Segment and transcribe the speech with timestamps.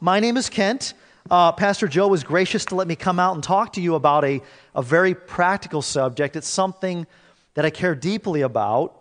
[0.00, 0.94] my name is Kent.
[1.30, 4.24] Uh, Pastor Joe was gracious to let me come out and talk to you about
[4.24, 4.40] a,
[4.74, 6.36] a very practical subject.
[6.36, 7.06] It's something
[7.54, 8.96] that I care deeply about.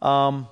[0.00, 0.48] Um,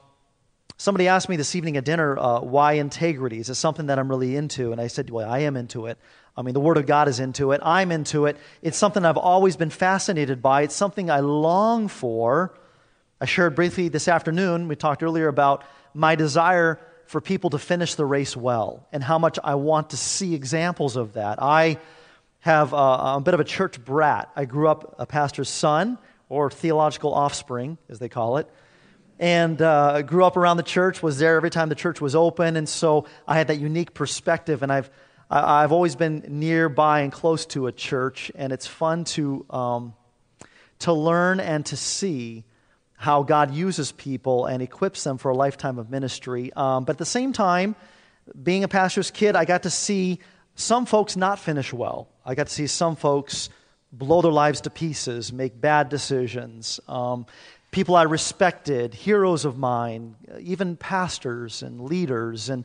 [0.77, 3.39] somebody asked me this evening at dinner, uh, why integrity?
[3.39, 4.73] Is it something that I'm really into?
[4.73, 5.99] And I said, well, I am into it.
[6.37, 7.61] I mean, the Word of God is into it.
[7.63, 8.37] I'm into it.
[8.61, 10.63] It's something I've always been fascinated by.
[10.63, 12.53] It's something I long for.
[13.21, 15.63] I shared briefly this afternoon, we talked earlier about
[15.95, 19.97] my desire for people to finish the race well and how much I want to
[19.97, 21.43] see examples of that.
[21.43, 21.79] I
[22.41, 24.31] have a, a bit of a church brat.
[24.37, 28.49] I grew up a pastor's son, or theological offspring, as they call it
[29.21, 32.57] and uh, grew up around the church was there every time the church was open
[32.57, 34.91] and so i had that unique perspective and i've
[35.31, 39.95] I've always been nearby and close to a church, and it's fun to, um,
[40.81, 42.45] to learn and to see
[42.97, 46.53] how God uses people and equips them for a lifetime of ministry.
[46.55, 47.77] Um, but at the same time,
[48.43, 50.21] being a pastor's kid, I got to see
[50.55, 52.09] some folks not finish well.
[52.25, 53.51] I got to see some folks
[53.93, 56.81] blow their lives to pieces, make bad decisions.
[56.89, 57.27] Um,
[57.71, 62.49] people I respected, heroes of mine, even pastors and leaders.
[62.49, 62.65] And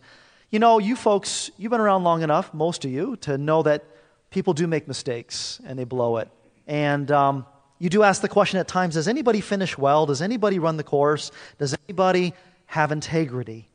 [0.52, 3.84] you know, you folks, you've been around long enough, most of you, to know that
[4.30, 6.30] people do make mistakes and they blow it.
[6.68, 7.46] And um,
[7.80, 10.06] you do ask the question at times Does anybody finish well?
[10.06, 11.32] Does anybody run the course?
[11.58, 12.34] Does anybody
[12.66, 13.70] have integrity?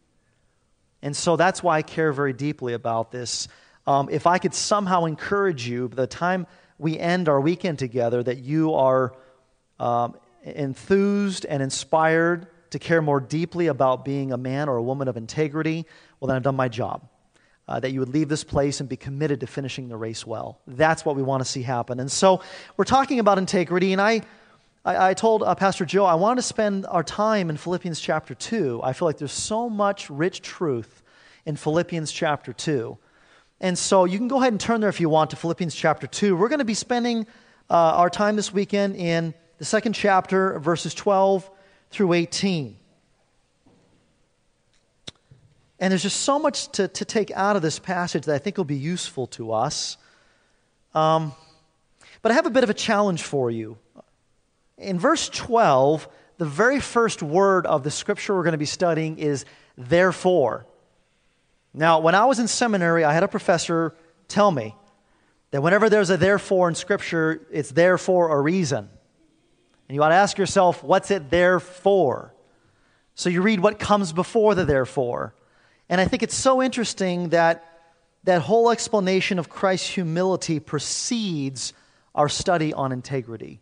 [1.03, 3.49] And so that's why I care very deeply about this.
[3.87, 6.47] Um, if I could somehow encourage you by the time
[6.79, 9.15] we end our weekend together that you are
[9.79, 15.09] um, enthused and inspired to care more deeply about being a man or a woman
[15.09, 15.87] of integrity,
[16.19, 17.07] well, then I've done my job.
[17.67, 20.61] Uh, that you would leave this place and be committed to finishing the race well.
[20.67, 21.99] That's what we want to see happen.
[21.99, 22.43] And so
[22.77, 24.21] we're talking about integrity, and I,
[24.85, 28.35] I, I told uh, Pastor Joe I wanted to spend our time in Philippians chapter
[28.35, 28.83] 2.
[28.85, 31.03] I feel like there's so much rich truth
[31.47, 32.99] in Philippians chapter 2.
[33.61, 36.07] And so you can go ahead and turn there if you want to Philippians chapter
[36.07, 36.37] 2.
[36.37, 37.27] We're going to be spending
[37.71, 41.51] uh, our time this weekend in the second chapter, verses 12
[41.91, 42.77] through 18.
[45.79, 48.57] And there's just so much to, to take out of this passage that I think
[48.57, 49.97] will be useful to us.
[50.95, 51.33] Um,
[52.23, 53.77] but I have a bit of a challenge for you.
[54.79, 56.09] In verse 12,
[56.39, 59.45] the very first word of the scripture we're going to be studying is
[59.77, 60.67] therefore.
[61.73, 63.95] Now, when I was in seminary, I had a professor
[64.29, 64.75] tell me
[65.51, 68.89] that whenever there's a therefore in scripture, it's there for a reason.
[69.89, 72.33] And you ought to ask yourself, what's it there for?
[73.15, 75.35] So you read what comes before the therefore.
[75.89, 77.65] And I think it's so interesting that
[78.25, 81.73] that whole explanation of Christ's humility precedes
[82.15, 83.61] our study on integrity.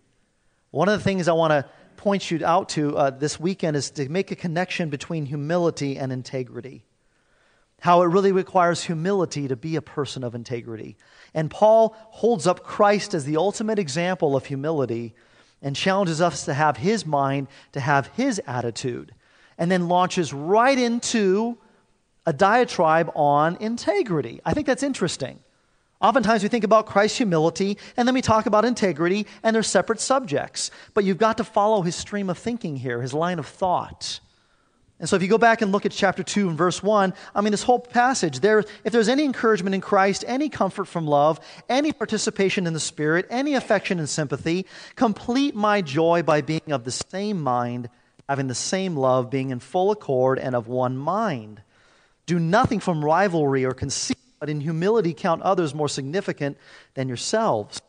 [0.70, 1.66] One of the things I want to
[1.96, 6.12] point you out to uh, this weekend is to make a connection between humility and
[6.12, 6.84] integrity.
[7.80, 10.96] How it really requires humility to be a person of integrity.
[11.34, 15.14] And Paul holds up Christ as the ultimate example of humility
[15.60, 19.12] and challenges us to have his mind, to have his attitude,
[19.58, 21.58] and then launches right into
[22.26, 24.40] a diatribe on integrity.
[24.44, 25.40] I think that's interesting.
[26.00, 30.00] Oftentimes we think about Christ's humility and then we talk about integrity and they're separate
[30.00, 30.70] subjects.
[30.94, 34.20] But you've got to follow his stream of thinking here, his line of thought.
[34.98, 37.40] And so if you go back and look at chapter 2 and verse 1, I
[37.40, 41.40] mean, this whole passage, there, if there's any encouragement in Christ, any comfort from love,
[41.68, 46.84] any participation in the Spirit, any affection and sympathy, complete my joy by being of
[46.84, 47.88] the same mind,
[48.28, 51.62] having the same love, being in full accord and of one mind.
[52.26, 56.56] Do nothing from rivalry or conceit, but in humility count others more significant
[56.94, 57.80] than yourselves.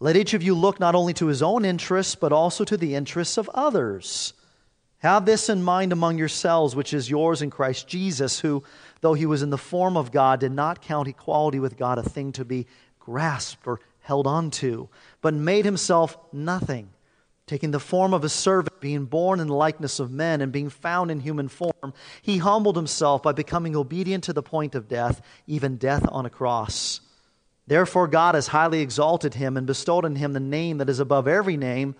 [0.00, 2.94] Let each of you look not only to his own interests, but also to the
[2.94, 4.32] interests of others.
[4.98, 8.64] Have this in mind among yourselves, which is yours in Christ Jesus, who,
[9.00, 12.02] though he was in the form of God, did not count equality with God a
[12.02, 12.66] thing to be
[12.98, 14.88] grasped or held on to,
[15.20, 16.90] but made himself nothing,
[17.48, 20.70] taking the form of a servant, being born in the likeness of men, and being
[20.70, 21.92] found in human form.
[22.22, 26.30] He humbled himself by becoming obedient to the point of death, even death on a
[26.30, 27.00] cross.
[27.66, 31.28] Therefore, God has highly exalted him and bestowed on him the name that is above
[31.28, 31.94] every name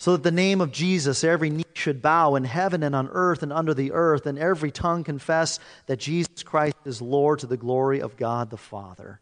[0.00, 3.42] so that the name of Jesus, every knee should bow in heaven and on earth
[3.42, 7.58] and under the earth, and every tongue confess that Jesus Christ is Lord to the
[7.58, 9.20] glory of God the Father.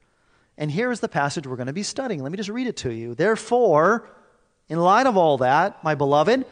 [0.56, 2.22] And here is the passage we're going to be studying.
[2.22, 3.16] Let me just read it to you.
[3.16, 4.08] Therefore,
[4.68, 6.44] in light of all that, my beloved,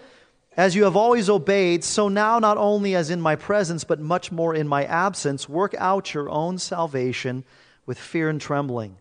[0.56, 4.32] as you have always obeyed, so now, not only as in my presence, but much
[4.32, 7.44] more in my absence, work out your own salvation
[7.84, 8.96] with fear and trembling.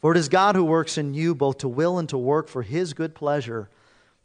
[0.00, 2.62] For it is God who works in you both to will and to work for
[2.62, 3.68] his good pleasure.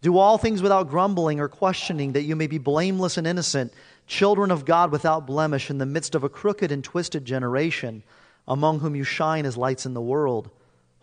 [0.02, 3.72] Do all things without grumbling or questioning, that you may be blameless and innocent,
[4.08, 8.04] children of God without blemish in the midst of a crooked and twisted generation,
[8.48, 10.50] among whom you shine as lights in the world,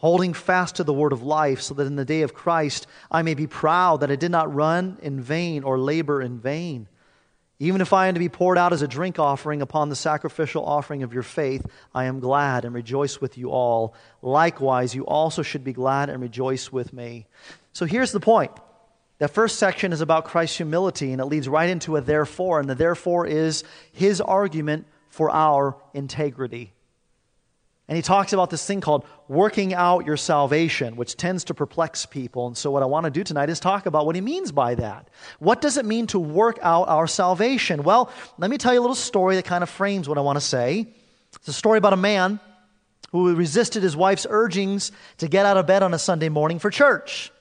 [0.00, 3.20] holding fast to the word of life, so that in the day of Christ I
[3.20, 6.88] may be proud that I did not run in vain or labor in vain.
[7.58, 10.64] Even if I am to be poured out as a drink offering upon the sacrificial
[10.64, 13.94] offering of your faith, I am glad and rejoice with you all.
[14.22, 17.26] Likewise, you also should be glad and rejoice with me.
[17.74, 18.52] So here's the point.
[19.18, 22.70] That first section is about Christ's humility, and it leads right into a therefore, and
[22.70, 26.72] the therefore is his argument for our integrity.
[27.90, 32.06] And he talks about this thing called working out your salvation, which tends to perplex
[32.06, 32.46] people.
[32.46, 34.76] And so, what I want to do tonight is talk about what he means by
[34.76, 35.08] that.
[35.40, 37.82] What does it mean to work out our salvation?
[37.82, 40.36] Well, let me tell you a little story that kind of frames what I want
[40.36, 40.86] to say.
[41.34, 42.38] It's a story about a man
[43.10, 46.70] who resisted his wife's urgings to get out of bed on a Sunday morning for
[46.70, 47.32] church.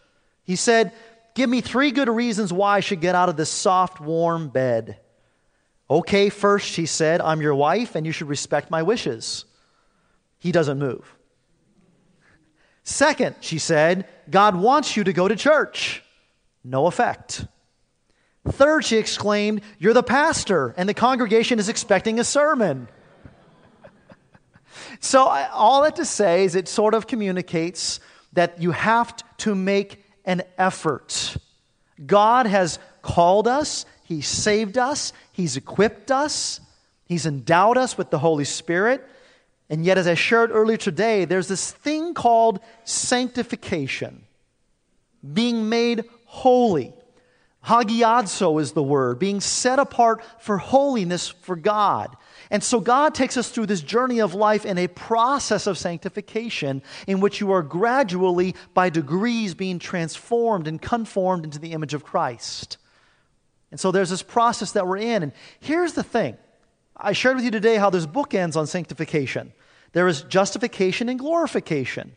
[0.46, 0.94] He said,
[1.36, 4.98] Give me three good reasons why I should get out of this soft, warm bed.
[5.92, 9.46] Okay, first, she said, I'm your wife and you should respect my wishes.
[10.39, 11.15] He doesn't move.
[12.83, 16.03] Second, she said, God wants you to go to church.
[16.63, 17.45] No effect.
[18.47, 22.88] Third, she exclaimed, You're the pastor, and the congregation is expecting a sermon.
[25.00, 28.00] so, all that to say is it sort of communicates
[28.33, 31.38] that you have to make an effort.
[32.06, 36.59] God has called us, He saved us, He's equipped us,
[37.06, 39.07] He's endowed us with the Holy Spirit.
[39.69, 44.24] And yet, as I shared earlier today, there's this thing called sanctification,
[45.33, 46.94] being made holy.
[47.66, 52.16] Hagiadzo is the word, being set apart for holiness for God.
[52.50, 56.81] And so God takes us through this journey of life in a process of sanctification
[57.06, 62.04] in which you are gradually, by degrees, being transformed and conformed into the image of
[62.04, 62.77] Christ.
[63.72, 65.22] And so there's this process that we're in.
[65.22, 66.38] And here's the thing
[66.98, 69.54] I shared with you today how there's bookends on sanctification.
[69.94, 72.15] There is justification and glorification.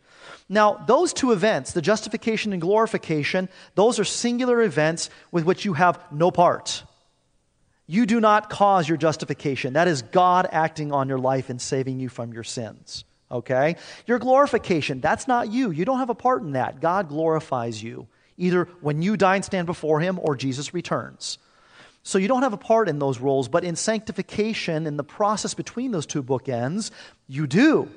[0.48, 5.72] Now, those two events, the justification and glorification, those are singular events with which you
[5.72, 6.84] have no part.
[7.86, 9.74] You do not cause your justification.
[9.74, 13.04] That is God acting on your life and saving you from your sins.
[13.30, 13.76] Okay?
[14.06, 15.70] Your glorification, that's not you.
[15.70, 16.80] You don't have a part in that.
[16.80, 21.38] God glorifies you, either when you die and stand before Him or Jesus returns.
[22.02, 25.54] So you don't have a part in those roles, but in sanctification, in the process
[25.54, 26.90] between those two bookends,
[27.28, 27.88] you do.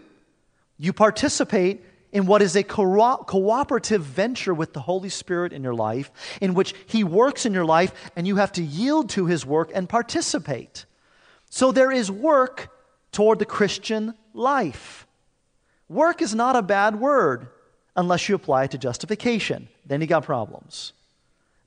[0.78, 5.74] You participate in what is a co- cooperative venture with the Holy Spirit in your
[5.74, 9.46] life, in which He works in your life, and you have to yield to His
[9.46, 10.86] work and participate.
[11.50, 12.69] So there is work
[13.12, 15.08] toward the Christian life.
[15.90, 17.48] Work is not a bad word
[17.96, 19.68] unless you apply it to justification.
[19.86, 20.94] Then you got problems.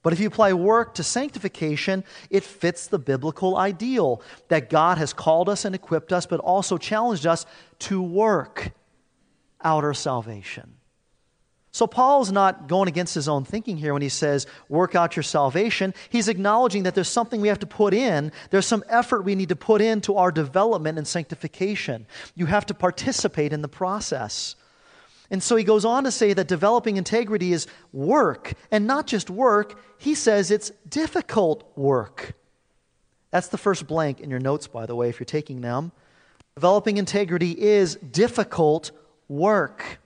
[0.09, 5.13] But if you apply work to sanctification, it fits the biblical ideal that God has
[5.13, 7.45] called us and equipped us, but also challenged us
[7.81, 8.71] to work
[9.63, 10.77] out our salvation.
[11.73, 15.25] So, Paul's not going against his own thinking here when he says, work out your
[15.25, 15.93] salvation.
[16.09, 18.33] He's acknowledging that there's something we have to put in.
[18.49, 22.07] There's some effort we need to put into our development and sanctification.
[22.35, 24.57] You have to participate in the process.
[25.31, 29.29] And so he goes on to say that developing integrity is work, and not just
[29.29, 32.35] work, he says it's difficult work.
[33.31, 35.93] That's the first blank in your notes, by the way, if you're taking them.
[36.57, 38.91] Developing integrity is difficult
[39.29, 40.01] work.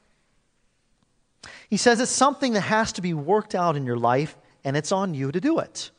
[1.70, 4.92] He says it's something that has to be worked out in your life, and it's
[4.92, 5.90] on you to do it.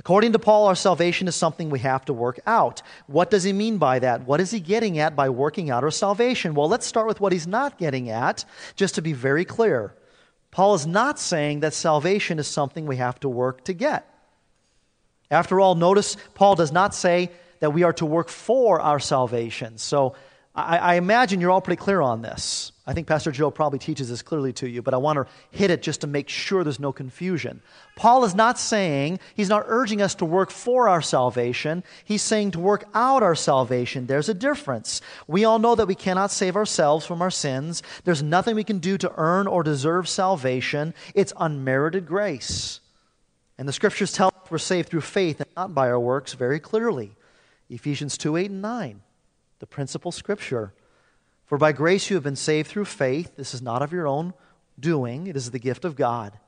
[0.00, 2.80] According to Paul, our salvation is something we have to work out.
[3.06, 4.26] What does he mean by that?
[4.26, 6.54] What is he getting at by working out our salvation?
[6.54, 9.92] Well, let's start with what he's not getting at, just to be very clear.
[10.52, 14.08] Paul is not saying that salvation is something we have to work to get.
[15.30, 17.30] After all, notice Paul does not say
[17.60, 19.76] that we are to work for our salvation.
[19.76, 20.14] So
[20.54, 22.72] I, I, imagine you're all pretty clear on this.
[22.84, 25.70] I think Pastor Joe probably teaches this clearly to you, but I want to hit
[25.70, 27.62] it just to make sure there's no confusion.
[27.94, 31.84] Paul is not saying, he's not urging us to work for our salvation.
[32.04, 34.06] He's saying to work out our salvation.
[34.06, 35.02] There's a difference.
[35.28, 37.84] We all know that we cannot save ourselves from our sins.
[38.02, 40.94] There's nothing we can do to earn or deserve salvation.
[41.14, 42.80] It's unmerited grace.
[43.56, 46.58] And the scriptures tell us we're saved through faith and not by our works very
[46.58, 47.12] clearly.
[47.68, 49.02] Ephesians 2 8 and 9
[49.60, 50.74] the principal scripture.
[51.46, 53.36] For by grace you have been saved through faith.
[53.36, 54.34] This is not of your own
[54.78, 56.38] doing, it is the gift of God,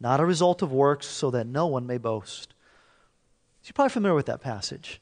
[0.00, 2.54] not a result of works, so that no one may boast.
[3.64, 5.00] You're probably familiar with that passage.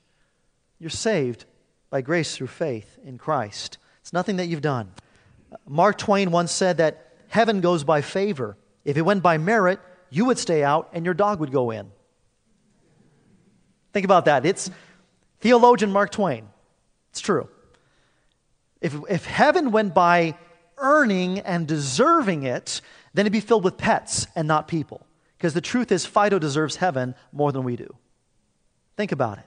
[0.79, 1.45] You're saved
[1.89, 3.79] by grace through faith in Christ.
[4.01, 4.93] It's nothing that you've done.
[5.67, 8.57] Mark Twain once said that heaven goes by favor.
[8.85, 11.91] If it went by merit, you would stay out and your dog would go in.
[13.93, 14.47] Think about that.
[14.47, 14.71] It's
[15.41, 16.49] theologian Mark Twain.
[17.11, 17.49] It's true.
[18.81, 20.37] If, if heaven went by
[20.79, 22.81] earning and deserving it,
[23.15, 25.07] then it'd be filled with pets and not people.
[25.37, 27.95] Because the truth is, Fido deserves heaven more than we do.
[28.97, 29.45] Think about it.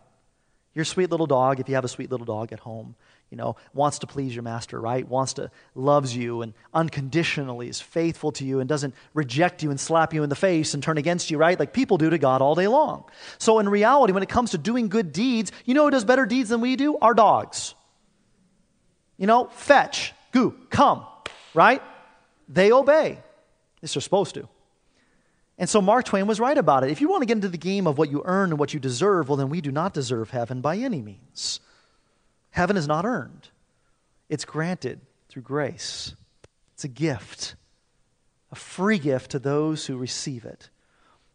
[0.74, 2.96] Your sweet little dog, if you have a sweet little dog at home,
[3.30, 5.08] you know, wants to please your master, right?
[5.08, 9.80] Wants to, loves you and unconditionally is faithful to you and doesn't reject you and
[9.80, 11.60] slap you in the face and turn against you, right?
[11.60, 13.06] Like people do to God all day long.
[13.38, 16.26] So in reality, when it comes to doing good deeds, you know who does better
[16.26, 16.98] deeds than we do?
[16.98, 17.76] Our dogs.
[19.24, 21.06] You know, fetch, goo, come,
[21.54, 21.82] right?
[22.50, 23.20] They obey.
[23.80, 24.50] They're supposed to.
[25.58, 26.92] And so Mark Twain was right about it.
[26.92, 28.82] If you want to get into the game of what you earn and what you
[28.82, 31.62] deserve, well, then we do not deserve heaven by any means.
[32.50, 33.48] Heaven is not earned,
[34.28, 35.00] it's granted
[35.30, 36.16] through grace.
[36.74, 37.56] It's a gift,
[38.52, 40.70] a free gift to those who receive it.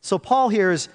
[0.03, 0.91] So Paul here is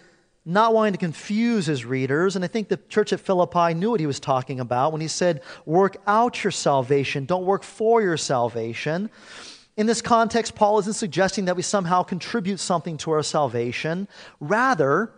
[0.45, 3.99] not wanting to confuse his readers, and I think the church at Philippi knew what
[3.99, 8.17] he was talking about when he said, Work out your salvation, don't work for your
[8.17, 9.09] salvation.
[9.75, 14.07] In this context, Paul isn't suggesting that we somehow contribute something to our salvation.
[14.39, 15.11] Rather,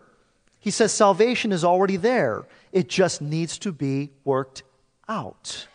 [0.60, 4.64] he says salvation is already there, it just needs to be worked
[5.08, 5.68] out.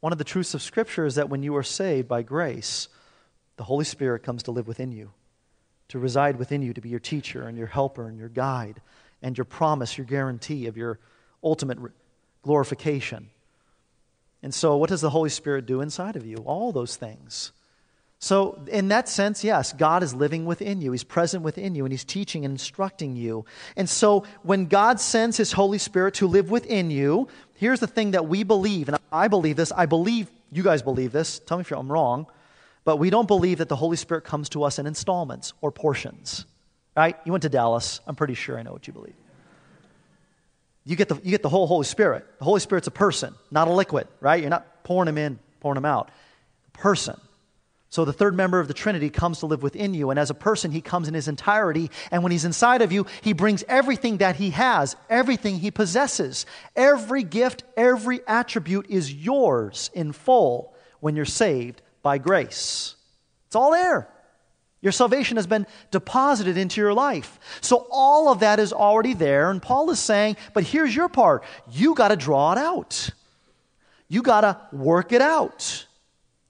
[0.00, 2.88] One of the truths of Scripture is that when you are saved by grace,
[3.56, 5.10] the Holy Spirit comes to live within you,
[5.88, 8.80] to reside within you, to be your teacher and your helper and your guide,
[9.22, 10.98] and your promise, your guarantee of your
[11.42, 11.78] ultimate
[12.42, 13.30] glorification.
[14.42, 16.36] And so, what does the Holy Spirit do inside of you?
[16.38, 17.52] All those things.
[18.18, 20.92] So, in that sense, yes, God is living within you.
[20.92, 23.44] He's present within you, and He's teaching and instructing you.
[23.76, 28.12] And so, when God sends His Holy Spirit to live within you, here's the thing
[28.12, 29.72] that we believe, and I believe this.
[29.72, 31.40] I believe you guys believe this.
[31.40, 32.26] Tell me if I'm wrong.
[32.86, 36.46] But we don't believe that the Holy Spirit comes to us in installments or portions.
[36.96, 37.16] Right?
[37.24, 38.00] You went to Dallas.
[38.06, 39.16] I'm pretty sure I know what you believe.
[40.84, 42.24] You get the, you get the whole Holy Spirit.
[42.38, 44.40] The Holy Spirit's a person, not a liquid, right?
[44.40, 46.12] You're not pouring him in, pouring him out.
[46.72, 47.20] Person.
[47.90, 50.10] So the third member of the Trinity comes to live within you.
[50.10, 51.90] And as a person, he comes in his entirety.
[52.12, 56.46] And when he's inside of you, he brings everything that he has, everything he possesses.
[56.76, 62.94] Every gift, every attribute is yours in full when you're saved by grace.
[63.48, 64.08] It's all there.
[64.80, 67.40] Your salvation has been deposited into your life.
[67.60, 69.50] So all of that is already there.
[69.50, 73.10] And Paul is saying, but here's your part you got to draw it out,
[74.06, 75.84] you got to work it out.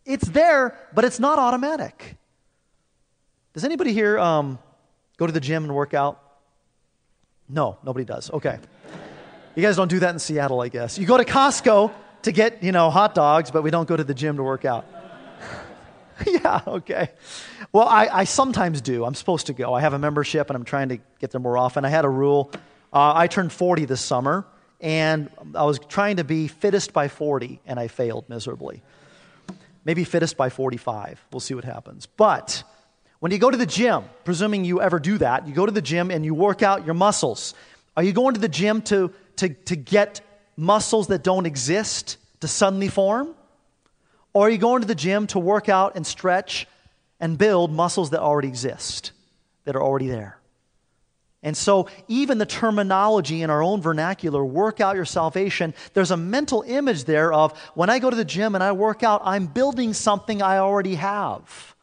[0.04, 2.16] It's there, but it's not automatic.
[3.54, 4.58] Does anybody here um,
[5.16, 6.20] go to the gym and work out?
[7.48, 8.30] No, nobody does.
[8.30, 8.58] Okay.
[9.54, 10.98] You guys don't do that in Seattle, I guess.
[10.98, 11.94] You go to Costco
[12.24, 14.66] to get, you know, hot dogs, but we don't go to the gym to work
[14.66, 14.84] out.
[16.44, 17.10] yeah, okay.
[17.72, 19.04] Well, I, I, sometimes do.
[19.04, 19.74] I'm supposed to go.
[19.74, 21.84] I have a membership and I'm trying to get there more often.
[21.84, 22.50] I had a rule.
[22.92, 24.46] Uh, I turned 40 this summer,
[24.80, 28.82] and I was trying to be fittest by 40, and I failed miserably
[29.86, 31.24] maybe fittest by 45.
[31.32, 32.06] We'll see what happens.
[32.06, 32.64] But
[33.20, 35.80] when you go to the gym, presuming you ever do that, you go to the
[35.80, 37.54] gym and you work out your muscles.
[37.96, 40.20] Are you going to the gym to, to, to get
[40.56, 43.34] muscles that don't exist to suddenly form?
[44.36, 46.68] Or are you going to the gym to work out and stretch
[47.18, 49.12] and build muscles that already exist,
[49.64, 50.38] that are already there?
[51.42, 56.18] And so, even the terminology in our own vernacular, work out your salvation, there's a
[56.18, 59.46] mental image there of when I go to the gym and I work out, I'm
[59.46, 61.74] building something I already have.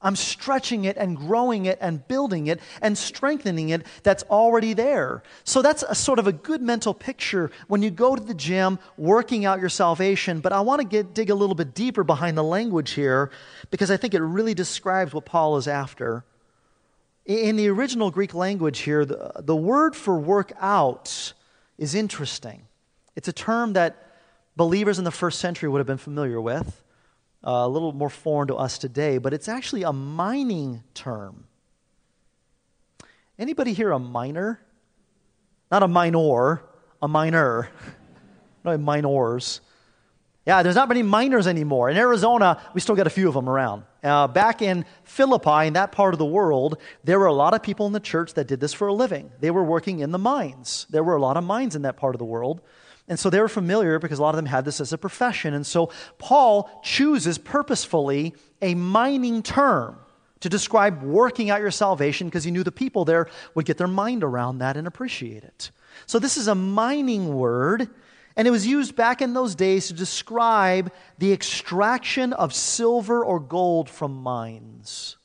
[0.00, 5.24] I'm stretching it and growing it and building it and strengthening it that's already there.
[5.42, 8.78] So that's a sort of a good mental picture when you go to the gym
[8.96, 10.38] working out your salvation.
[10.38, 13.32] But I want to get, dig a little bit deeper behind the language here
[13.72, 16.24] because I think it really describes what Paul is after.
[17.26, 21.32] In the original Greek language here, the, the word for work out
[21.76, 22.62] is interesting.
[23.16, 23.96] It's a term that
[24.56, 26.82] believers in the first century would have been familiar with,
[27.46, 31.44] uh, a little more foreign to us today, but it's actually a mining term.
[33.38, 34.60] Anybody here a miner?
[35.70, 36.62] Not a minor,
[37.00, 37.70] a miner.
[38.64, 39.60] no, minors.
[40.46, 41.90] Yeah, there's not many miners anymore.
[41.90, 43.84] In Arizona, we still got a few of them around.
[44.02, 47.62] Uh, back in Philippi, in that part of the world, there were a lot of
[47.62, 49.30] people in the church that did this for a living.
[49.40, 50.86] They were working in the mines.
[50.88, 52.62] There were a lot of mines in that part of the world.
[53.08, 55.54] And so they were familiar because a lot of them had this as a profession.
[55.54, 59.98] And so Paul chooses purposefully a mining term
[60.40, 63.88] to describe working out your salvation because he knew the people there would get their
[63.88, 65.70] mind around that and appreciate it.
[66.06, 67.88] So this is a mining word
[68.38, 73.40] and it was used back in those days to describe the extraction of silver or
[73.40, 75.16] gold from mines.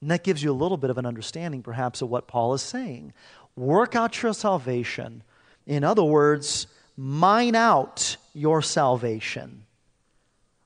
[0.00, 2.62] And that gives you a little bit of an understanding, perhaps, of what Paul is
[2.62, 3.12] saying.
[3.56, 5.24] Work out your salvation.
[5.66, 6.66] In other words,
[6.96, 9.64] mine out your salvation.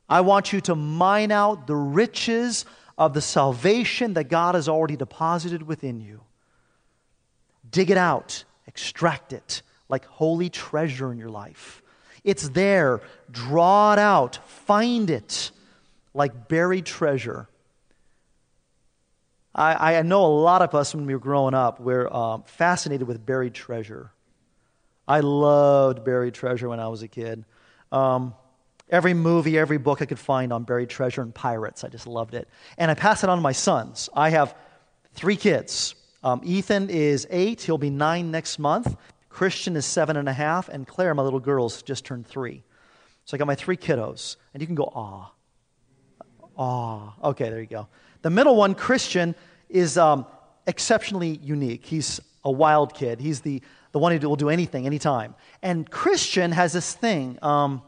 [0.08, 2.64] I want you to mine out the riches
[2.96, 6.22] of the salvation that God has already deposited within you.
[7.70, 11.82] Dig it out, extract it like holy treasure in your life.
[12.24, 13.00] It's there.
[13.30, 15.50] Draw it out, find it
[16.14, 17.48] like buried treasure.
[19.54, 23.06] I, I know a lot of us when we were growing up, we're um, fascinated
[23.06, 24.10] with buried treasure.
[25.08, 27.44] I loved buried treasure when I was a kid.
[27.90, 28.34] Um,
[28.90, 32.34] every movie, every book I could find on buried treasure and pirates, I just loved
[32.34, 32.46] it.
[32.76, 34.10] And I pass it on to my sons.
[34.14, 34.54] I have
[35.14, 35.94] three kids.
[36.22, 38.96] Um, Ethan is eight, he'll be nine next month.
[39.30, 42.62] Christian is seven and a half, and Claire, my little girl's just turned three.
[43.24, 45.32] So I got my three kiddos, and you can go, ah.
[46.58, 47.14] Ah.
[47.22, 47.88] Okay, there you go.
[48.22, 49.34] The middle one, Christian,
[49.68, 50.26] is um,
[50.66, 51.86] exceptionally unique.
[51.86, 53.20] He's a wild kid.
[53.20, 55.34] He's the, the one who will do anything, anytime.
[55.62, 57.38] And Christian has this thing.
[57.42, 57.82] Um,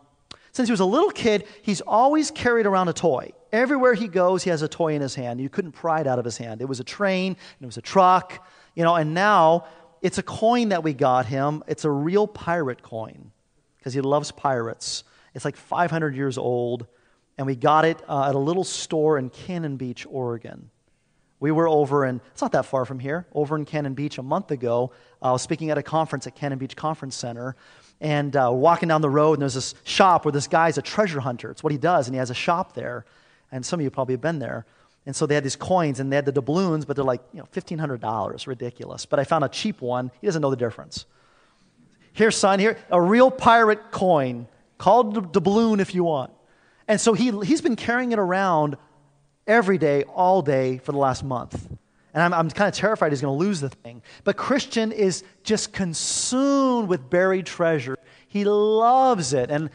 [0.52, 3.33] since he was a little kid, he's always carried around a toy.
[3.52, 5.40] Everywhere he goes, he has a toy in his hand.
[5.40, 6.61] You couldn't pry it out of his hand.
[6.61, 9.66] It was a train, it was a truck, you know, and now
[10.02, 11.62] it's a coin that we got him.
[11.66, 13.33] It's a real pirate coin
[13.78, 15.04] because he loves pirates.
[15.35, 16.87] It's like 500 years old,
[17.38, 20.71] and we got it uh, at a little store in Cannon Beach, Oregon.
[21.38, 24.23] We were over in, it's not that far from here, over in Cannon Beach a
[24.23, 24.92] month ago.
[25.23, 27.57] I was speaking at a conference at Cannon Beach Conference Center,
[28.00, 31.21] and uh, walking down the road, and there's this shop where this guy's a treasure
[31.21, 31.50] hunter.
[31.50, 33.05] It's what he does, and he has a shop there.
[33.53, 34.65] And some of you probably have been there.
[35.05, 37.41] And so they had these coins, and they had the doubloons, but they're like, you
[37.41, 38.47] know, $1,500.
[38.47, 39.07] Ridiculous.
[39.07, 40.11] But I found a cheap one.
[40.21, 41.05] He doesn't know the difference.
[42.12, 44.49] Here, son, here, a real pirate coin,
[44.79, 46.33] called the doubloon if you want.
[46.89, 48.77] And so he, he's been carrying it around
[49.47, 51.69] every day, all day for the last month.
[52.12, 54.02] And I'm, I'm kind of terrified he's going to lose the thing.
[54.25, 57.97] But Christian is just consumed with buried treasure.
[58.29, 59.50] He loves it.
[59.50, 59.71] And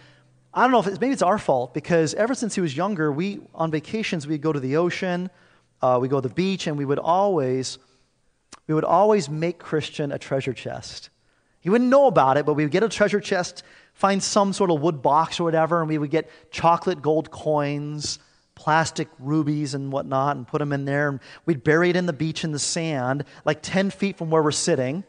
[0.54, 3.12] I don't know if it's, maybe it's our fault because ever since he was younger,
[3.12, 5.30] we, on vacations, we'd go to the ocean,
[5.82, 7.78] uh, we go to the beach, and we would always,
[8.68, 11.10] we would always make Christian a treasure chest.
[11.60, 14.72] He wouldn't know about it, but we would get a treasure chest, find some sort
[14.72, 18.20] of wood box or whatever, and we would get chocolate gold coins,
[18.56, 21.10] plastic rubies and whatnot and put them in there.
[21.10, 24.42] And we'd bury it in the beach in the sand, like 10 feet from where
[24.42, 25.04] we're sitting.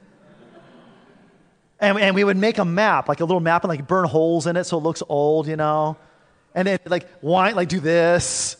[1.78, 4.46] And, and we would make a map, like a little map, and like burn holes
[4.46, 5.96] in it so it looks old, you know.
[6.54, 8.56] And then like why like do this,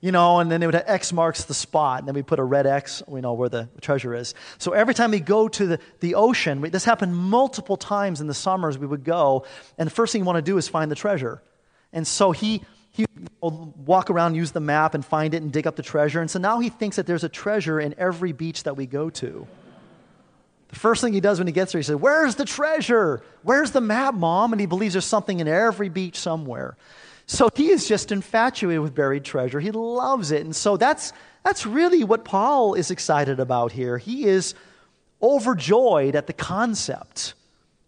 [0.00, 2.38] you know, and then it would have X marks the spot, and then we put
[2.38, 4.34] a red X, we know where the treasure is.
[4.58, 8.26] So every time we go to the, the ocean, we, this happened multiple times in
[8.26, 9.44] the summers, we would go,
[9.76, 11.42] and the first thing you want to do is find the treasure.
[11.92, 13.06] And so he he
[13.40, 13.52] would
[13.86, 16.20] walk around, use the map, and find it and dig up the treasure.
[16.20, 19.10] And so now he thinks that there's a treasure in every beach that we go
[19.10, 19.46] to.
[20.68, 23.22] The first thing he does when he gets there, he says, Where's the treasure?
[23.42, 24.52] Where's the map, mom?
[24.52, 26.76] And he believes there's something in every beach somewhere.
[27.26, 29.60] So he is just infatuated with buried treasure.
[29.60, 30.42] He loves it.
[30.44, 31.12] And so that's,
[31.44, 33.98] that's really what Paul is excited about here.
[33.98, 34.54] He is
[35.22, 37.34] overjoyed at the concept.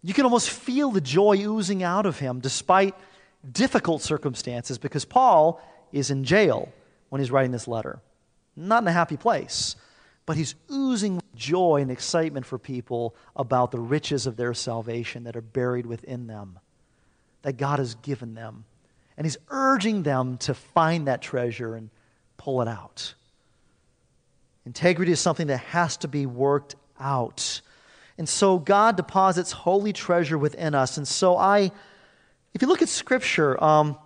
[0.03, 2.95] You can almost feel the joy oozing out of him despite
[3.49, 6.71] difficult circumstances because Paul is in jail
[7.09, 7.99] when he's writing this letter.
[8.55, 9.75] Not in a happy place,
[10.25, 15.35] but he's oozing joy and excitement for people about the riches of their salvation that
[15.35, 16.59] are buried within them,
[17.41, 18.65] that God has given them.
[19.17, 21.89] And he's urging them to find that treasure and
[22.37, 23.13] pull it out.
[24.65, 27.61] Integrity is something that has to be worked out.
[28.17, 30.97] And so God deposits holy treasure within us.
[30.97, 31.71] And so I
[32.53, 33.97] if you look at Scripture, um,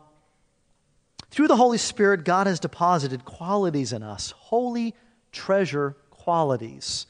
[1.31, 4.93] through the Holy Spirit, God has deposited qualities in us, holy
[5.31, 7.08] treasure qualities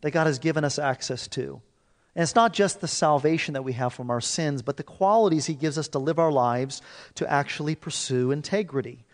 [0.00, 1.60] that God has given us access to.
[2.14, 5.46] And it's not just the salvation that we have from our sins, but the qualities
[5.46, 6.82] He gives us to live our lives
[7.16, 9.04] to actually pursue integrity.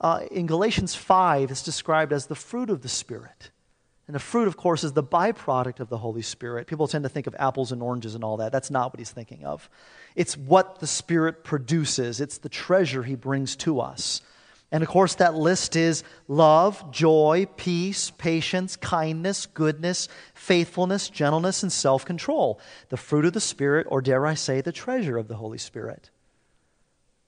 [0.00, 3.50] Uh, in Galatians 5, it's described as the fruit of the Spirit.
[4.06, 6.66] And the fruit, of course, is the byproduct of the Holy Spirit.
[6.66, 8.52] People tend to think of apples and oranges and all that.
[8.52, 9.70] That's not what he's thinking of.
[10.14, 14.20] It's what the Spirit produces, it's the treasure he brings to us.
[14.70, 21.72] And of course, that list is love, joy, peace, patience, kindness, goodness, faithfulness, gentleness, and
[21.72, 22.60] self control.
[22.88, 26.10] The fruit of the Spirit, or dare I say, the treasure of the Holy Spirit.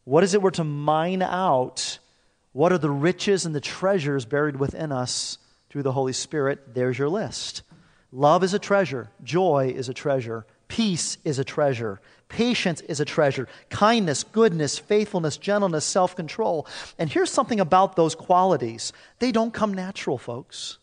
[0.05, 2.01] What is it we're to mine out?
[2.53, 5.39] What are the riches and the treasures buried within us?
[5.77, 7.61] Through the Holy Spirit, there's your list.
[8.11, 13.05] Love is a treasure, joy is a treasure, peace is a treasure, patience is a
[13.05, 16.67] treasure, kindness, goodness, faithfulness, gentleness, self control.
[16.99, 20.79] And here's something about those qualities they don't come natural, folks.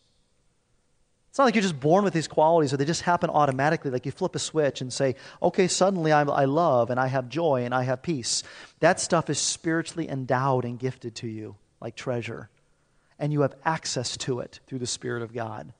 [1.30, 4.06] It's not like you're just born with these qualities or they just happen automatically, like
[4.06, 7.64] you flip a switch and say, okay, suddenly I'm, I love and I have joy
[7.64, 8.44] and I have peace.
[8.78, 12.48] That stuff is spiritually endowed and gifted to you like treasure.
[13.18, 15.72] And you have access to it through the Spirit of God.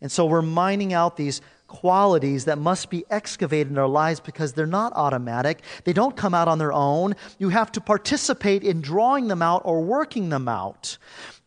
[0.00, 4.52] And so we're mining out these qualities that must be excavated in our lives because
[4.52, 5.62] they're not automatic.
[5.84, 7.16] They don't come out on their own.
[7.38, 10.98] You have to participate in drawing them out or working them out.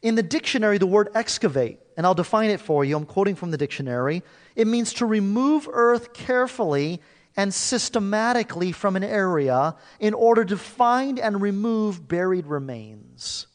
[0.02, 3.52] In the dictionary, the word excavate, and I'll define it for you, I'm quoting from
[3.52, 4.24] the dictionary,
[4.56, 7.02] it means to remove earth carefully
[7.36, 13.48] and systematically from an area in order to find and remove buried remains.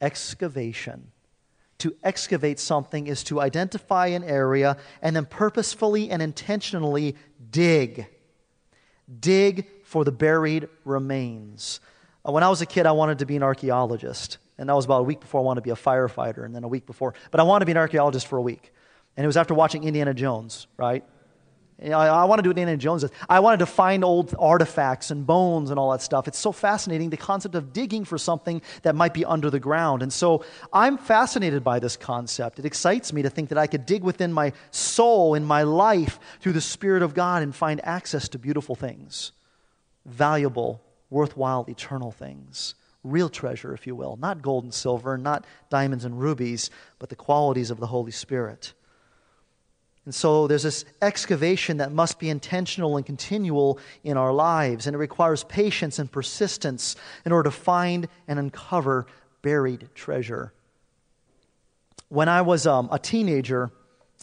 [0.00, 1.12] Excavation.
[1.78, 7.16] To excavate something is to identify an area and then purposefully and intentionally
[7.50, 8.06] dig.
[9.20, 11.80] Dig for the buried remains.
[12.26, 14.38] Uh, when I was a kid, I wanted to be an archaeologist.
[14.58, 16.64] And that was about a week before I wanted to be a firefighter, and then
[16.64, 17.14] a week before.
[17.30, 18.72] But I wanted to be an archaeologist for a week.
[19.16, 21.04] And it was after watching Indiana Jones, right?
[21.80, 23.12] I, I want to do what Indiana Jones does.
[23.28, 26.26] I wanted to find old artifacts and bones and all that stuff.
[26.26, 30.02] It's so fascinating, the concept of digging for something that might be under the ground.
[30.02, 32.58] And so I'm fascinated by this concept.
[32.58, 36.18] It excites me to think that I could dig within my soul, in my life,
[36.40, 39.30] through the Spirit of God and find access to beautiful things,
[40.04, 44.16] valuable, worthwhile, eternal things real treasure, if you will.
[44.16, 48.74] Not gold and silver, not diamonds and rubies, but the qualities of the Holy Spirit.
[50.08, 54.94] And so there's this excavation that must be intentional and continual in our lives, and
[54.94, 59.06] it requires patience and persistence in order to find and uncover
[59.42, 60.54] buried treasure.
[62.08, 63.70] When I was um, a teenager,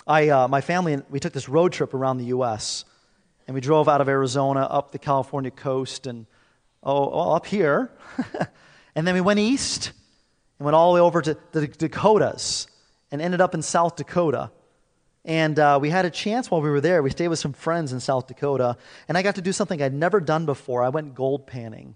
[0.07, 2.83] I, uh, my family, we took this road trip around the U.S.,
[3.47, 6.25] and we drove out of Arizona up the California coast and
[6.81, 7.91] oh, up here
[8.95, 9.91] And then we went east
[10.57, 12.65] and went all the way over to the Dakotas
[13.11, 14.49] and ended up in South Dakota.
[15.25, 17.01] And uh, we had a chance while we were there.
[17.01, 19.93] We stayed with some friends in South Dakota, and I got to do something I'd
[19.93, 20.83] never done before.
[20.83, 21.95] I went gold panning.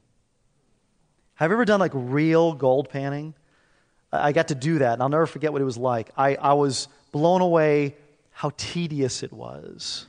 [1.35, 3.35] Have you ever done like real gold panning?
[4.11, 6.09] I got to do that, and I'll never forget what it was like.
[6.17, 7.95] I, I was blown away
[8.31, 10.07] how tedious it was.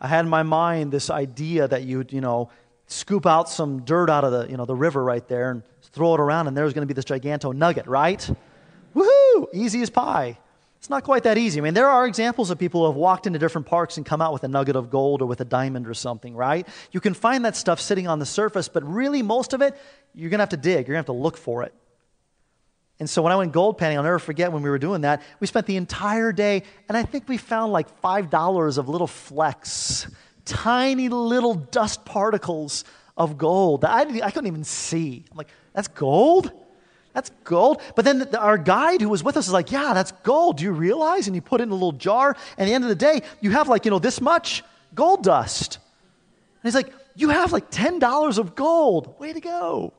[0.00, 2.50] I had in my mind this idea that you'd, you know,
[2.86, 6.14] scoop out some dirt out of the, you know, the river right there and throw
[6.14, 8.30] it around, and there's going to be this giganto nugget, right?
[8.96, 9.48] Woohoo!
[9.52, 10.38] Easy as pie.
[10.84, 11.60] It's not quite that easy.
[11.60, 14.20] I mean, there are examples of people who have walked into different parks and come
[14.20, 16.68] out with a nugget of gold or with a diamond or something, right?
[16.92, 19.74] You can find that stuff sitting on the surface, but really, most of it,
[20.14, 20.86] you're going to have to dig.
[20.86, 21.72] You're going to have to look for it.
[23.00, 25.22] And so when I went gold panning, I'll never forget when we were doing that,
[25.40, 30.06] we spent the entire day, and I think we found like $5 of little flecks
[30.44, 32.84] tiny little dust particles
[33.16, 35.24] of gold that I, I couldn't even see.
[35.30, 36.52] I'm like, that's gold?
[37.14, 37.80] That's gold.
[37.94, 40.58] But then the, our guide who was with us is like, yeah, that's gold.
[40.58, 41.28] Do you realize?
[41.28, 42.36] And you put it in a little jar.
[42.58, 45.22] And at the end of the day, you have like, you know, this much gold
[45.22, 45.78] dust.
[46.62, 49.18] And he's like, you have like $10 of gold.
[49.20, 49.92] Way to go.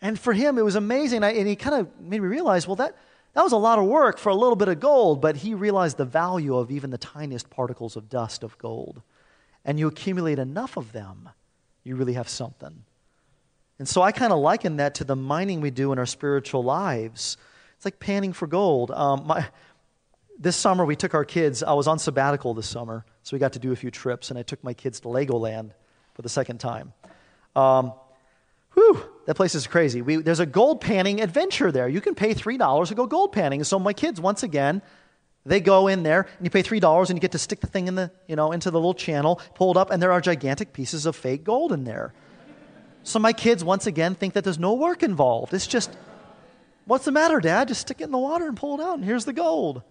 [0.00, 1.22] And for him, it was amazing.
[1.22, 2.96] I, and he kind of made me realize, well, that,
[3.34, 5.98] that was a lot of work for a little bit of gold, but he realized
[5.98, 9.02] the value of even the tiniest particles of dust of gold.
[9.64, 11.28] And you accumulate enough of them,
[11.82, 12.84] you really have something.
[13.78, 16.62] And so I kind of liken that to the mining we do in our spiritual
[16.62, 17.36] lives.
[17.76, 18.90] It's like panning for gold.
[18.90, 19.46] Um, my,
[20.38, 21.62] this summer, we took our kids.
[21.62, 24.38] I was on sabbatical this summer, so we got to do a few trips, and
[24.38, 25.70] I took my kids to Legoland
[26.14, 26.92] for the second time.
[27.56, 27.92] Um,
[28.74, 30.02] Whew, that place is crazy.
[30.02, 31.88] We, there's a gold panning adventure there.
[31.88, 33.62] You can pay $3 to go gold panning.
[33.64, 34.82] So my kids, once again,
[35.46, 37.86] they go in there and you pay $3 and you get to stick the thing
[37.86, 40.72] in the, you know, into the little channel, pull it up, and there are gigantic
[40.72, 42.12] pieces of fake gold in there.
[43.04, 45.54] So my kids, once again, think that there's no work involved.
[45.54, 45.96] It's just,
[46.86, 47.68] what's the matter, Dad?
[47.68, 49.82] Just stick it in the water and pull it out, and here's the gold.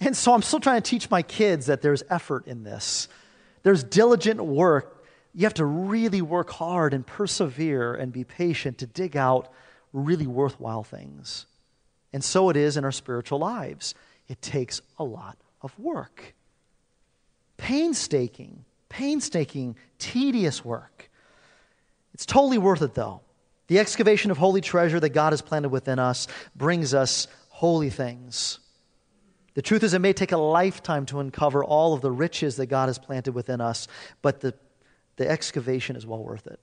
[0.00, 3.08] And so I'm still trying to teach my kids that there's effort in this.
[3.62, 4.98] There's diligent work
[5.38, 9.52] you have to really work hard and persevere and be patient to dig out
[9.92, 11.46] really worthwhile things.
[12.12, 13.94] And so it is in our spiritual lives.
[14.26, 16.34] It takes a lot of work.
[17.56, 21.07] Painstaking, painstaking, tedious work.
[22.18, 23.20] It's totally worth it, though.
[23.68, 26.26] The excavation of holy treasure that God has planted within us
[26.56, 28.58] brings us holy things.
[29.54, 32.66] The truth is, it may take a lifetime to uncover all of the riches that
[32.66, 33.88] God has planted within us,
[34.20, 34.54] but the
[35.18, 36.58] the excavation is well worth it.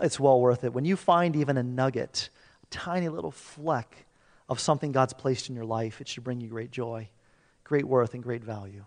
[0.00, 0.72] It's well worth it.
[0.74, 2.28] When you find even a nugget,
[2.62, 4.06] a tiny little fleck
[4.48, 7.08] of something God's placed in your life, it should bring you great joy,
[7.64, 8.84] great worth, and great value.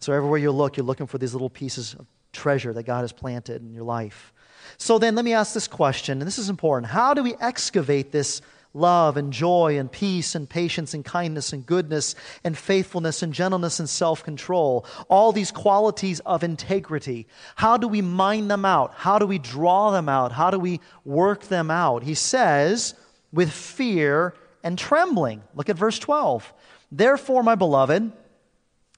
[0.00, 3.12] So everywhere you look, you're looking for these little pieces of treasure that God has
[3.12, 4.32] planted in your life.
[4.78, 6.90] So then let me ask this question, and this is important.
[6.90, 8.42] How do we excavate this
[8.74, 13.80] love and joy and peace and patience and kindness and goodness and faithfulness and gentleness
[13.80, 14.86] and self control.
[15.08, 17.26] All these qualities of integrity.
[17.56, 18.94] How do we mine them out?
[18.94, 20.32] How do we draw them out?
[20.32, 22.02] How do we work them out?
[22.02, 22.94] He says,
[23.32, 25.42] with fear and trembling.
[25.54, 26.52] Look at verse 12.
[26.92, 28.12] Therefore, my beloved,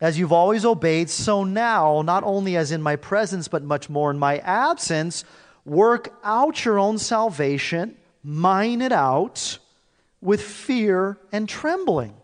[0.01, 4.11] as you've always obeyed, so now, not only as in my presence, but much more
[4.11, 5.25] in my absence,
[5.65, 9.59] work out your own salvation, mine it out
[10.21, 12.15] with fear and trembling.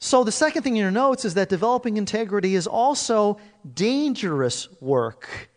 [0.00, 3.38] So, the second thing in your notes is that developing integrity is also
[3.74, 5.50] dangerous work.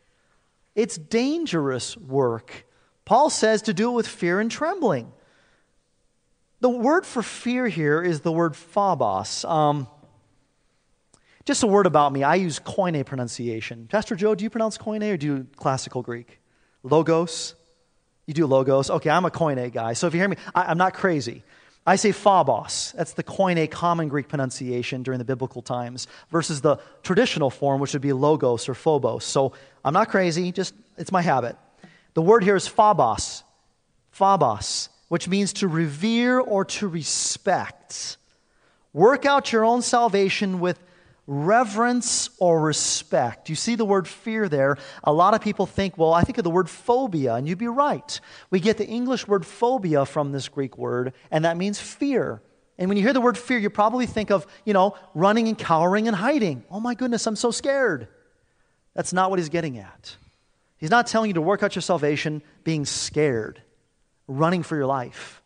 [0.73, 2.65] It's dangerous work.
[3.05, 5.11] Paul says to do it with fear and trembling.
[6.59, 9.45] The word for fear here is the word phobos.
[9.45, 9.87] Um,
[11.45, 12.23] just a word about me.
[12.23, 13.87] I use Koine pronunciation.
[13.87, 16.39] Pastor Joe, do you pronounce Koine or do you classical Greek?
[16.83, 17.55] Logos?
[18.27, 18.89] You do logos?
[18.89, 19.93] Okay, I'm a Koine guy.
[19.93, 21.43] So if you hear me, I, am not crazy.
[21.85, 22.93] I say phobos.
[22.95, 27.93] That's the Koine common Greek pronunciation during the biblical times versus the traditional form, which
[27.93, 29.25] would be logos or phobos.
[29.25, 31.57] So I'm not crazy, just it's my habit.
[32.13, 33.43] The word here is phobos.
[34.11, 38.15] Phobos which means to revere or to respect.
[38.93, 40.79] Work out your own salvation with
[41.27, 43.49] reverence or respect.
[43.49, 44.77] You see the word fear there.
[45.03, 47.67] A lot of people think, well, I think of the word phobia, and you'd be
[47.67, 48.19] right.
[48.49, 52.41] We get the English word phobia from this Greek word, and that means fear.
[52.77, 55.57] And when you hear the word fear, you probably think of, you know, running and
[55.57, 56.63] cowering and hiding.
[56.71, 58.07] Oh my goodness, I'm so scared.
[58.95, 60.15] That's not what he's getting at.
[60.77, 63.61] He's not telling you to work out your salvation being scared
[64.27, 65.41] running for your life.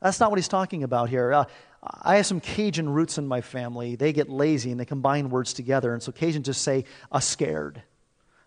[0.00, 1.32] That's not what he's talking about here.
[1.32, 1.44] Uh,
[1.82, 3.96] I have some Cajun roots in my family.
[3.96, 5.92] They get lazy and they combine words together.
[5.92, 7.82] And so Cajun just say, a scared.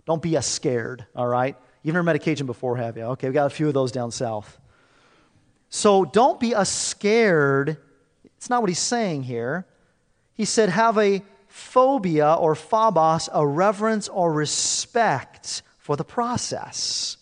[0.06, 1.56] Don't be a scared, all right?
[1.84, 3.04] You've never met a Cajun before, have you?
[3.04, 4.60] Okay, we got a few of those down south.
[5.70, 7.78] So don't be a scared.
[8.38, 9.66] It's not what he's saying here.
[10.34, 17.18] He said, have a phobia or phobos, a reverence or respect for the process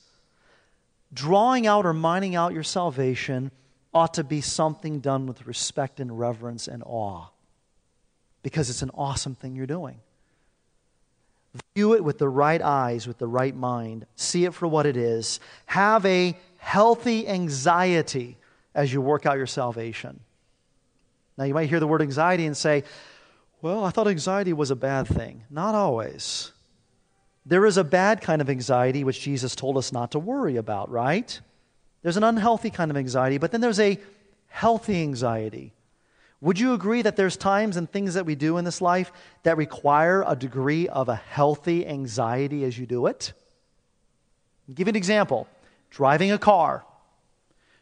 [1.14, 3.52] drawing out or mining out your salvation
[3.94, 7.28] ought to be something done with respect and reverence and awe
[8.44, 10.00] because it's an awesome thing you're doing.
[11.76, 14.06] View it with the right eyes, with the right mind.
[14.16, 15.40] See it for what it is.
[15.66, 18.38] Have a healthy anxiety
[18.76, 20.20] as you work out your salvation.
[21.38, 22.84] Now, you might hear the word anxiety and say,
[23.62, 25.44] well, I thought anxiety was a bad thing.
[25.50, 26.52] Not always.
[27.46, 30.92] There is a bad kind of anxiety which Jesus told us not to worry about,
[30.92, 31.40] right?
[32.02, 34.00] There's an unhealthy kind of anxiety, but then there's a
[34.48, 35.74] healthy anxiety.
[36.42, 39.12] Would you agree that there's times and things that we do in this life
[39.44, 43.34] that require a degree of a healthy anxiety as you do it?
[44.68, 45.48] I'll give an example
[45.90, 46.86] driving a car.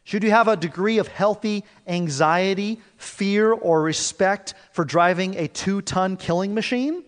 [0.02, 5.82] Should you have a degree of healthy anxiety, fear, or respect for driving a two
[5.82, 7.04] ton killing machine?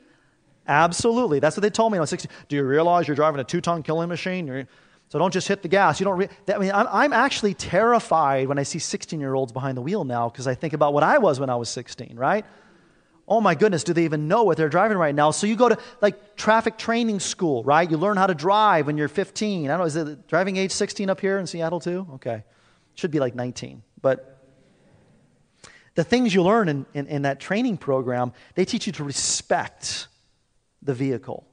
[0.69, 1.41] Absolutely.
[1.41, 2.31] That's what they told me when I was 16.
[2.49, 4.47] Do you realize you're driving a two ton killing machine?
[4.47, 4.69] You're,
[5.11, 5.99] so don't just hit the gas.
[5.99, 6.19] You don't.
[6.19, 9.83] Re- I mean, I'm, I'm actually terrified when I see 16 year olds behind the
[9.83, 12.17] wheel now because I think about what I was when I was 16.
[12.17, 12.45] Right?
[13.27, 15.33] Oh my goodness, do they even know what they're driving right now?
[15.33, 17.91] So you go to like traffic training school, right?
[17.91, 19.65] You learn how to drive when you're 15.
[19.65, 22.07] I don't know, is it driving age 16 up here in Seattle too?
[22.15, 22.45] Okay.
[22.95, 23.83] Should be like 19.
[24.01, 24.41] But
[25.95, 30.09] the things you learn in, in, in that training program, they teach you to respect
[30.83, 31.47] the vehicle.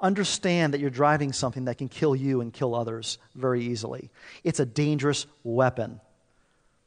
[0.00, 4.10] Understand that you're driving something that can kill you and kill others very easily.
[4.44, 6.00] It's a dangerous weapon.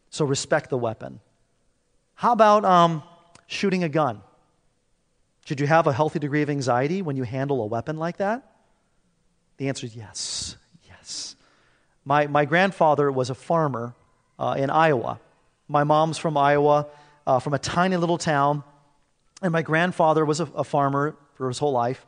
[0.09, 1.19] So respect the weapon.
[2.15, 3.03] How about um,
[3.47, 4.21] shooting a gun?
[5.45, 8.43] Should you have a healthy degree of anxiety when you handle a weapon like that?
[9.57, 10.55] The answer is yes.
[10.87, 11.35] Yes.
[12.05, 13.93] My, my grandfather was a farmer
[14.39, 15.19] uh, in Iowa.
[15.67, 16.87] My mom's from Iowa,
[17.27, 18.63] uh, from a tiny little town.
[19.41, 22.05] And my grandfather was a, a farmer for his whole life,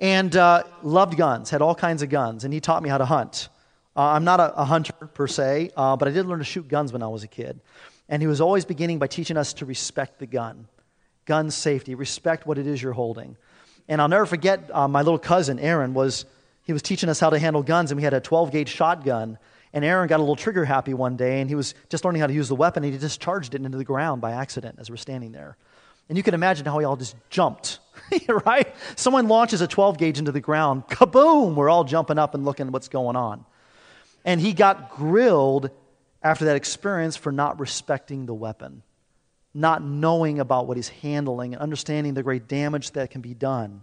[0.00, 3.04] and uh, loved guns, had all kinds of guns, and he taught me how to
[3.04, 3.48] hunt.
[3.96, 6.68] Uh, I'm not a, a, hunter per se, uh, but I did learn to shoot
[6.68, 7.60] guns when I was a kid.
[8.08, 10.68] And he was always beginning by teaching us to respect the gun,
[11.26, 13.36] gun safety, respect what it is you're holding.
[13.88, 16.26] And I'll never forget uh, my little cousin, Aaron, was
[16.62, 19.38] he was teaching us how to handle guns, and we had a 12 gauge shotgun.
[19.72, 22.26] And Aaron got a little trigger happy one day, and he was just learning how
[22.26, 24.96] to use the weapon, and he discharged it into the ground by accident as we're
[24.96, 25.56] standing there.
[26.08, 27.80] And you can imagine how we all just jumped,
[28.46, 28.74] right?
[28.96, 32.66] Someone launches a 12 gauge into the ground, kaboom, we're all jumping up and looking
[32.66, 33.44] at what's going on.
[34.24, 35.70] And he got grilled
[36.22, 38.82] after that experience for not respecting the weapon,
[39.54, 43.82] not knowing about what he's handling, and understanding the great damage that can be done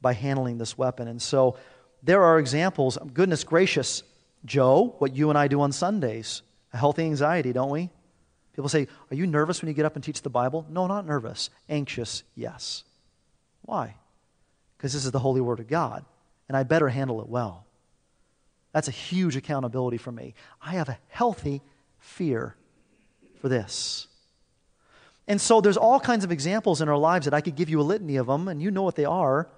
[0.00, 1.08] by handling this weapon.
[1.08, 1.56] And so
[2.02, 4.02] there are examples, goodness gracious,
[4.44, 6.42] Joe, what you and I do on Sundays
[6.72, 7.90] A healthy anxiety, don't we?
[8.54, 10.64] People say, Are you nervous when you get up and teach the Bible?
[10.68, 11.50] No, not nervous.
[11.68, 12.84] Anxious, yes.
[13.62, 13.96] Why?
[14.76, 16.04] Because this is the holy word of God,
[16.48, 17.66] and I better handle it well.
[18.72, 20.34] That's a huge accountability for me.
[20.60, 21.62] I have a healthy
[21.98, 22.54] fear
[23.40, 24.06] for this.
[25.26, 27.80] And so there's all kinds of examples in our lives that I could give you
[27.80, 29.48] a litany of them, and you know what they are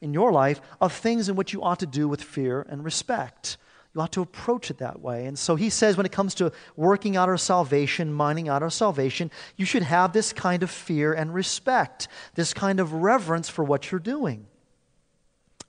[0.00, 3.56] in your life, of things in which you ought to do with fear and respect.
[3.96, 5.24] You ought to approach it that way.
[5.24, 8.68] And so he says, when it comes to working out our salvation, mining out our
[8.68, 13.64] salvation, you should have this kind of fear and respect, this kind of reverence for
[13.64, 14.48] what you're doing.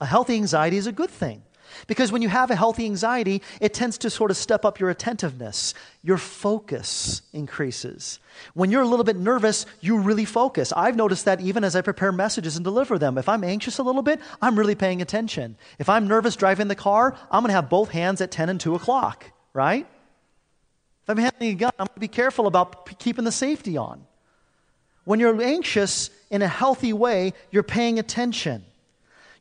[0.02, 1.42] A healthy anxiety is a good thing.
[1.88, 4.90] Because when you have a healthy anxiety, it tends to sort of step up your
[4.90, 5.74] attentiveness.
[6.04, 8.20] Your focus increases.
[8.54, 10.74] When you're a little bit nervous, you really focus.
[10.76, 13.18] I've noticed that even as I prepare messages and deliver them.
[13.18, 15.58] If I'm anxious a little bit, I'm really paying attention.
[15.80, 18.60] If I'm nervous driving the car, I'm going to have both hands at 10 and
[18.60, 19.88] 2 o'clock, right?
[21.04, 24.06] If I'm handling a gun, I'm going to be careful about keeping the safety on.
[25.06, 28.66] When you're anxious in a healthy way, you're paying attention.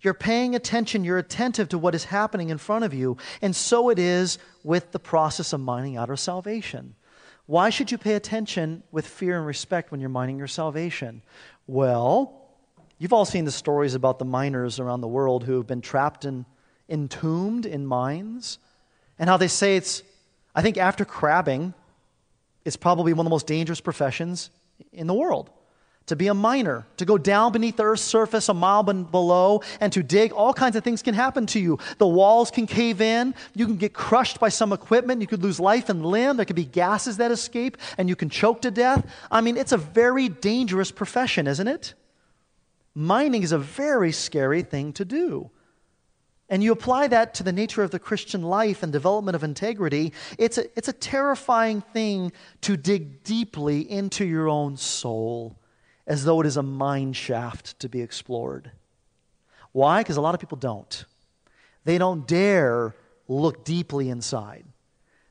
[0.07, 3.16] You're paying attention, you're attentive to what is happening in front of you.
[3.42, 6.95] And so it is with the process of mining out our salvation.
[7.47, 11.23] Why should you pay attention with fear and respect when you're mining your salvation?
[11.66, 12.40] Well,
[12.99, 16.25] you've all seen the stories about the miners around the world who have been trapped
[16.25, 16.45] and
[16.88, 18.61] entombed in mines,
[19.19, 20.05] and how they say it's,
[20.55, 21.75] I think, after crabbing,
[22.64, 24.51] it's probably one of the most dangerous professions
[24.92, 25.51] in the world
[26.07, 29.92] to be a miner, to go down beneath the earth's surface a mile below and
[29.92, 30.33] to dig.
[30.33, 31.79] All kinds of things can happen to you.
[31.99, 33.35] The walls can cave in.
[33.55, 35.21] You can get crushed by some equipment.
[35.21, 36.37] You could lose life and limb.
[36.37, 39.05] There could be gases that escape and you can choke to death.
[39.31, 41.95] I mean, it's a very dangerous profession, isn't it?
[42.95, 45.51] Mining is a very scary thing to do.
[46.49, 50.12] And you apply that to the nature of the Christian life and development of integrity,
[50.38, 55.59] it's a, it's a terrifying thing to dig deeply into your own soul
[56.07, 58.71] as though it is a mine shaft to be explored.
[59.73, 60.01] Why?
[60.01, 61.05] Because a lot of people don't.
[61.85, 62.95] They don't dare
[63.29, 64.64] look deeply inside.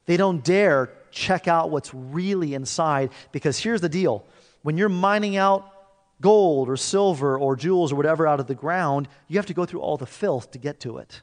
[0.06, 4.26] They don't dare check out what's really inside because here's the deal
[4.62, 5.72] when you're mining out
[6.22, 9.66] gold or silver or jewels or whatever out of the ground, you have to go
[9.66, 11.22] through all the filth to get to it.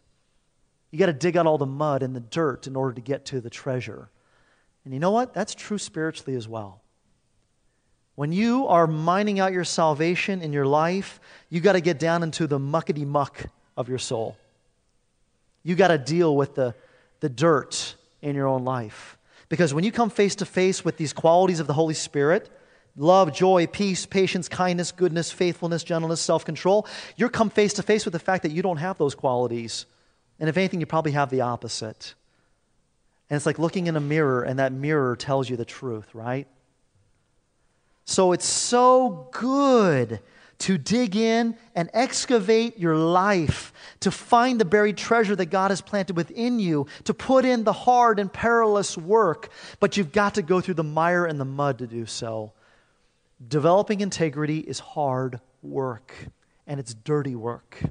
[0.90, 3.24] You got to dig out all the mud and the dirt in order to get
[3.26, 4.10] to the treasure.
[4.84, 5.32] And you know what?
[5.32, 6.81] That's true spiritually as well.
[8.14, 12.22] When you are mining out your salvation in your life, you got to get down
[12.22, 13.46] into the muckety muck
[13.76, 14.36] of your soul.
[15.62, 16.74] You got to deal with the,
[17.20, 19.16] the dirt in your own life.
[19.48, 22.50] Because when you come face to face with these qualities of the Holy Spirit,
[22.96, 28.04] love, joy, peace, patience, kindness, goodness, faithfulness, gentleness, self control, you're come face to face
[28.04, 29.86] with the fact that you don't have those qualities.
[30.40, 32.14] And if anything, you probably have the opposite.
[33.30, 36.46] And it's like looking in a mirror, and that mirror tells you the truth, right?
[38.04, 40.20] So it's so good
[40.58, 45.80] to dig in and excavate your life, to find the buried treasure that God has
[45.80, 50.42] planted within you, to put in the hard and perilous work, but you've got to
[50.42, 52.52] go through the mire and the mud to do so.
[53.48, 56.14] Developing integrity is hard work,
[56.66, 57.82] and it's dirty work.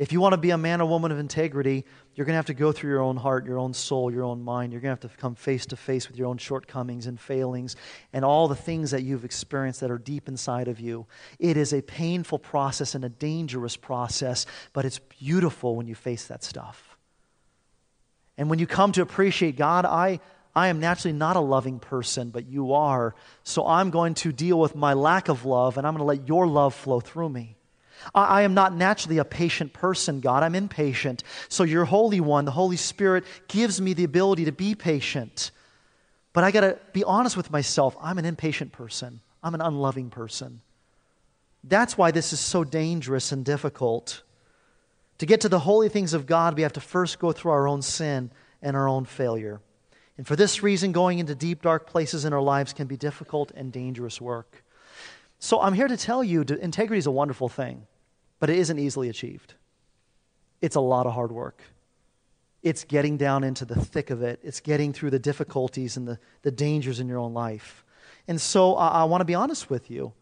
[0.00, 1.84] If you want to be a man or woman of integrity,
[2.14, 4.42] you're going to have to go through your own heart, your own soul, your own
[4.42, 4.72] mind.
[4.72, 7.76] You're going to have to come face to face with your own shortcomings and failings
[8.14, 11.06] and all the things that you've experienced that are deep inside of you.
[11.38, 16.28] It is a painful process and a dangerous process, but it's beautiful when you face
[16.28, 16.96] that stuff.
[18.38, 20.20] And when you come to appreciate God, I,
[20.54, 23.14] I am naturally not a loving person, but you are.
[23.44, 26.26] So I'm going to deal with my lack of love, and I'm going to let
[26.26, 27.58] your love flow through me.
[28.14, 30.42] I, am not naturally a patient person, God.
[30.42, 31.22] I'm impatient.
[31.48, 35.50] So your Holy One, the Holy Spirit, gives me the ability to be patient.
[36.32, 37.96] But I got to be honest with myself.
[38.00, 40.60] I'm an impatient person, I'm an unloving person.
[41.62, 44.22] That's why this is so dangerous and difficult.
[45.18, 47.68] To get to the holy things of God, we have to first go through our
[47.68, 48.30] own sin
[48.62, 49.60] and our own failure.
[50.16, 53.52] And for this reason, going into deep, dark places in our lives can be difficult
[53.54, 54.64] and dangerous work.
[55.38, 57.86] So I'm here to tell you integrity is a wonderful thing,
[58.40, 59.54] but it isn't easily achieved.
[60.60, 61.62] It's a lot of hard work.
[62.62, 66.18] It's getting down into the thick of it, it's getting through the difficulties and the,
[66.42, 67.84] the dangers in your own life.
[68.26, 70.12] And so I, I want to be honest with you.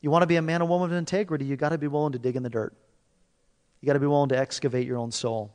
[0.00, 2.12] You want to be a man or woman of integrity, you got to be willing
[2.12, 2.74] to dig in the dirt.
[3.80, 5.52] You got to be willing to excavate your own soul.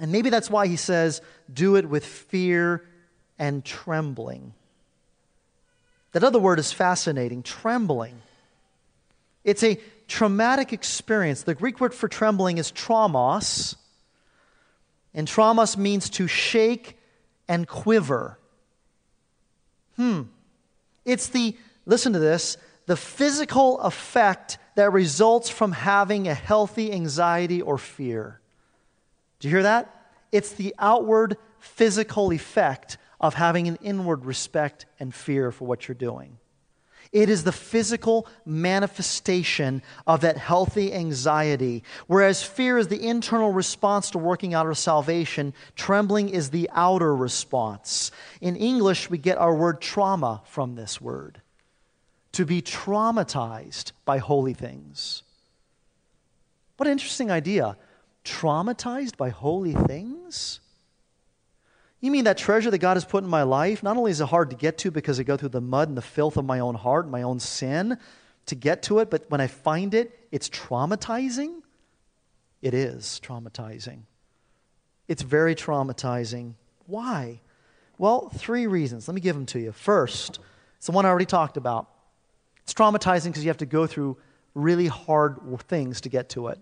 [0.00, 1.20] And maybe that's why he says,
[1.52, 2.84] do it with fear
[3.38, 4.54] and trembling.
[6.12, 8.20] That other word is fascinating trembling.
[9.44, 9.78] It's a
[10.08, 11.42] traumatic experience.
[11.42, 13.76] The Greek word for trembling is traumas,
[15.14, 16.98] and traumas means to shake
[17.46, 18.38] and quiver.
[19.96, 20.22] Hmm.
[21.04, 21.56] It's the,
[21.86, 22.56] listen to this,
[22.86, 28.40] the physical effect that results from having a healthy anxiety or fear.
[29.40, 29.94] Do you hear that?
[30.32, 35.94] It's the outward physical effect of having an inward respect and fear for what you're
[35.94, 36.38] doing.
[37.12, 41.82] It is the physical manifestation of that healthy anxiety.
[42.06, 47.14] Whereas fear is the internal response to working out our salvation, trembling is the outer
[47.14, 48.10] response.
[48.40, 51.40] In English, we get our word trauma from this word
[52.32, 55.22] to be traumatized by holy things.
[56.76, 57.76] What an interesting idea.
[58.24, 60.60] Traumatized by holy things?
[62.00, 63.82] You mean that treasure that God has put in my life?
[63.82, 65.96] Not only is it hard to get to because I go through the mud and
[65.96, 67.98] the filth of my own heart, my own sin
[68.46, 71.62] to get to it, but when I find it, it's traumatizing?
[72.62, 74.02] It is traumatizing.
[75.08, 76.54] It's very traumatizing.
[76.86, 77.40] Why?
[77.98, 79.08] Well, three reasons.
[79.08, 79.72] Let me give them to you.
[79.72, 80.38] First,
[80.76, 81.88] it's the one I already talked about.
[82.62, 84.18] It's traumatizing because you have to go through
[84.54, 86.60] really hard things to get to it.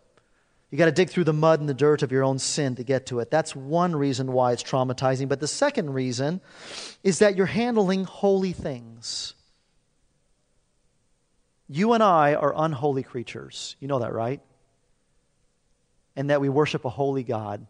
[0.70, 2.82] You got to dig through the mud and the dirt of your own sin to
[2.82, 3.30] get to it.
[3.30, 5.28] That's one reason why it's traumatizing.
[5.28, 6.40] But the second reason
[7.04, 9.34] is that you're handling holy things.
[11.68, 13.76] You and I are unholy creatures.
[13.80, 14.40] You know that, right?
[16.16, 17.66] And that we worship a holy God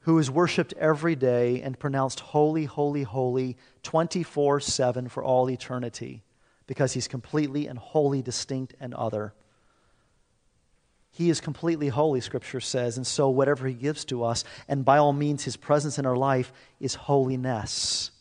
[0.00, 6.22] who is worshiped every day and pronounced holy, holy, holy 24 7 for all eternity
[6.66, 9.34] because he's completely and wholly distinct and other.
[11.18, 14.98] He is completely holy, Scripture says, and so whatever He gives to us, and by
[14.98, 18.12] all means, His presence in our life is holiness.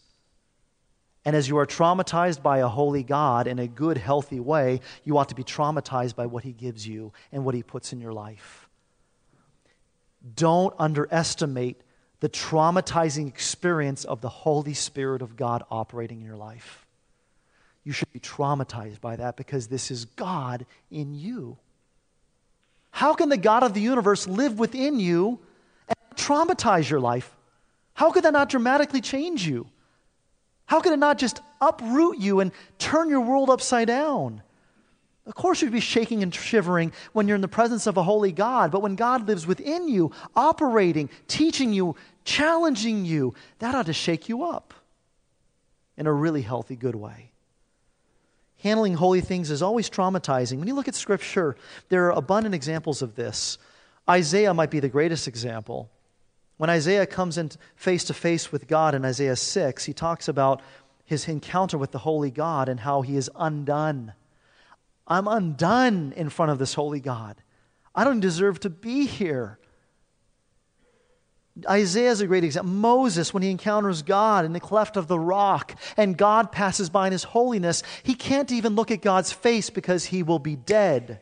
[1.23, 5.15] And as you are traumatized by a holy God in a good, healthy way, you
[5.15, 8.13] ought to be traumatized by what He gives you and what He puts in your
[8.13, 8.67] life.
[10.35, 11.79] Don't underestimate
[12.19, 16.87] the traumatizing experience of the Holy Spirit of God operating in your life.
[17.83, 21.59] You should be traumatized by that because this is God in you.
[22.91, 25.39] How can the God of the universe live within you
[25.87, 27.35] and traumatize your life?
[27.93, 29.67] How could that not dramatically change you?
[30.65, 34.41] How could it not just uproot you and turn your world upside down?
[35.25, 38.31] Of course, you'd be shaking and shivering when you're in the presence of a holy
[38.31, 43.93] God, but when God lives within you, operating, teaching you, challenging you, that ought to
[43.93, 44.73] shake you up
[45.97, 47.31] in a really healthy, good way
[48.63, 50.59] handling holy things is always traumatizing.
[50.59, 51.55] When you look at Scripture,
[51.89, 53.57] there are abundant examples of this.
[54.09, 55.89] Isaiah might be the greatest example.
[56.57, 60.61] When Isaiah comes in face to face with God in Isaiah 6, he talks about
[61.05, 64.13] his encounter with the holy God and how he is undone.
[65.07, 67.37] I'm undone in front of this holy God.
[67.95, 69.59] I don't deserve to be here.
[71.69, 72.71] Isaiah is a great example.
[72.71, 77.07] Moses, when he encounters God in the cleft of the rock and God passes by
[77.07, 81.21] in his holiness, he can't even look at God's face because he will be dead.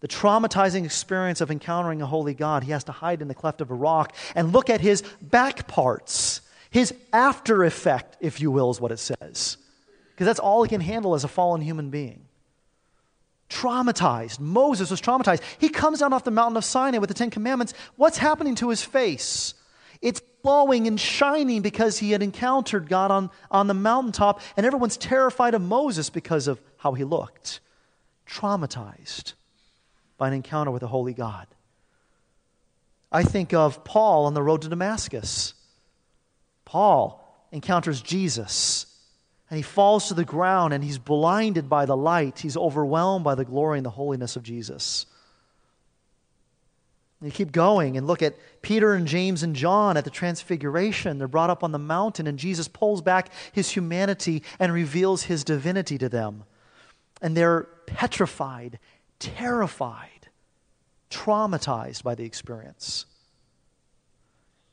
[0.00, 3.60] The traumatizing experience of encountering a holy God, he has to hide in the cleft
[3.60, 8.70] of a rock and look at his back parts, his after effect, if you will,
[8.70, 9.58] is what it says.
[10.12, 12.26] Because that's all he can handle as a fallen human being
[13.50, 14.40] traumatized.
[14.40, 15.42] Moses was traumatized.
[15.58, 17.74] He comes down off the mountain of Sinai with the Ten Commandments.
[17.96, 19.54] What's happening to his face?
[20.00, 24.96] It's glowing and shining because he had encountered God on, on the mountaintop, and everyone's
[24.96, 27.60] terrified of Moses because of how he looked.
[28.26, 29.34] Traumatized
[30.16, 31.46] by an encounter with a holy God.
[33.12, 35.54] I think of Paul on the road to Damascus.
[36.64, 38.86] Paul encounters Jesus
[39.50, 42.38] and he falls to the ground and he's blinded by the light.
[42.38, 45.06] He's overwhelmed by the glory and the holiness of Jesus.
[47.20, 51.18] And you keep going and look at Peter and James and John at the transfiguration.
[51.18, 55.44] They're brought up on the mountain, and Jesus pulls back his humanity and reveals his
[55.44, 56.44] divinity to them.
[57.20, 58.78] And they're petrified,
[59.18, 60.28] terrified,
[61.10, 63.04] traumatized by the experience.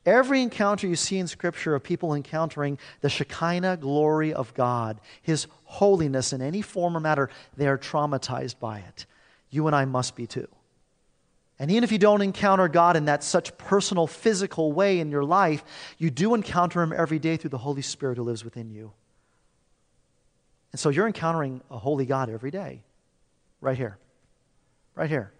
[0.08, 5.46] Every encounter you see in Scripture of people encountering the Shekinah glory of God, His
[5.64, 7.28] holiness in any form or matter,
[7.58, 9.04] they are traumatized by it.
[9.50, 10.48] You and I must be too.
[11.58, 15.24] And even if you don't encounter God in that such personal, physical way in your
[15.24, 15.62] life,
[15.98, 18.92] you do encounter Him every day through the Holy Spirit who lives within you.
[20.72, 22.80] And so you're encountering a holy God every day,
[23.60, 23.98] right here.
[24.94, 25.32] Right here.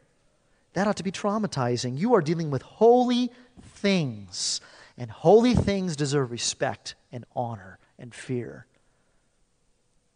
[0.75, 1.99] That ought to be traumatizing.
[1.99, 4.61] You are dealing with holy things,
[4.97, 8.67] and holy things deserve respect and honor and fear.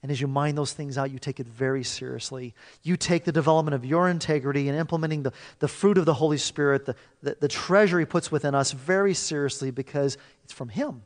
[0.02, 2.54] And as you mind those things out, you take it very seriously.
[2.82, 6.38] You take the development of your integrity and implementing the, the fruit of the Holy
[6.38, 11.02] Spirit, the, the, the treasure He puts within us, very seriously because it's from Him.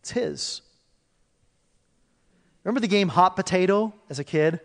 [0.00, 0.60] It's His.
[2.64, 4.58] Remember the game Hot Potato as a kid?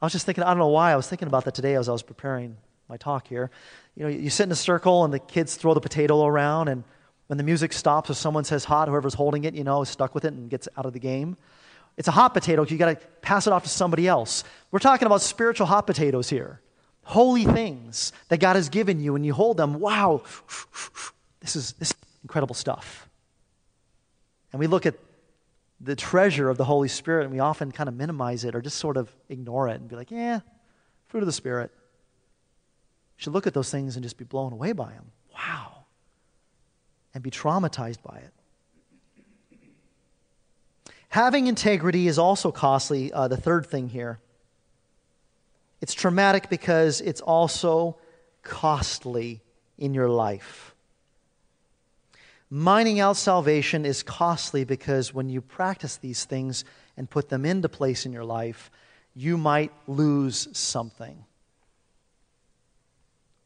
[0.00, 1.88] I was just thinking, I don't know why, I was thinking about that today as
[1.88, 2.56] I was preparing
[2.88, 3.50] my talk here.
[3.96, 6.84] You know, you sit in a circle and the kids throw the potato around, and
[7.26, 10.14] when the music stops or someone says hot, whoever's holding it, you know, is stuck
[10.14, 11.36] with it and gets out of the game.
[11.96, 14.42] It's a hot potato, you got to pass it off to somebody else.
[14.70, 16.60] We're talking about spiritual hot potatoes here.
[17.02, 19.80] Holy things that God has given you, and you hold them.
[19.80, 20.22] Wow,
[21.40, 23.08] this is, this is incredible stuff.
[24.52, 24.94] And we look at
[25.80, 28.78] the treasure of the Holy Spirit, and we often kind of minimize it or just
[28.78, 30.40] sort of ignore it and be like, yeah,
[31.08, 31.70] fruit of the Spirit.
[33.16, 35.06] You should look at those things and just be blown away by them.
[35.34, 35.84] Wow.
[37.14, 38.32] And be traumatized by it.
[41.08, 44.20] Having integrity is also costly, uh, the third thing here.
[45.80, 47.96] It's traumatic because it's also
[48.42, 49.40] costly
[49.76, 50.69] in your life.
[52.52, 56.64] Mining out salvation is costly because when you practice these things
[56.96, 58.72] and put them into place in your life,
[59.14, 61.24] you might lose something.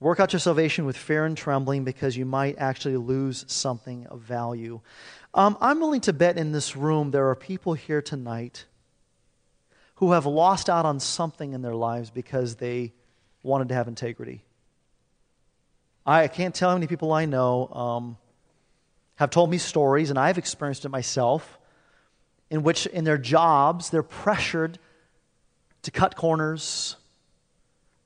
[0.00, 4.20] Work out your salvation with fear and trembling because you might actually lose something of
[4.20, 4.80] value.
[5.34, 8.64] Um, I'm willing to bet in this room there are people here tonight
[9.96, 12.92] who have lost out on something in their lives because they
[13.42, 14.42] wanted to have integrity.
[16.06, 17.68] I can't tell how many people I know.
[17.68, 18.18] Um,
[19.16, 21.58] have told me stories, and I've experienced it myself,
[22.50, 24.78] in which in their jobs they're pressured
[25.82, 26.96] to cut corners,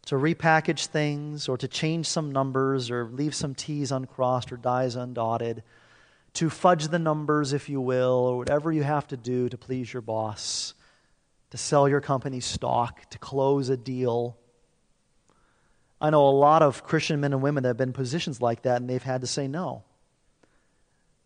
[0.06, 4.96] to repackage things, or to change some numbers, or leave some T's uncrossed or I's
[4.96, 5.62] undotted,
[6.34, 9.92] to fudge the numbers, if you will, or whatever you have to do to please
[9.92, 10.74] your boss,
[11.50, 14.36] to sell your company's stock, to close a deal.
[16.00, 18.62] I know a lot of Christian men and women that have been in positions like
[18.62, 19.84] that, and they've had to say no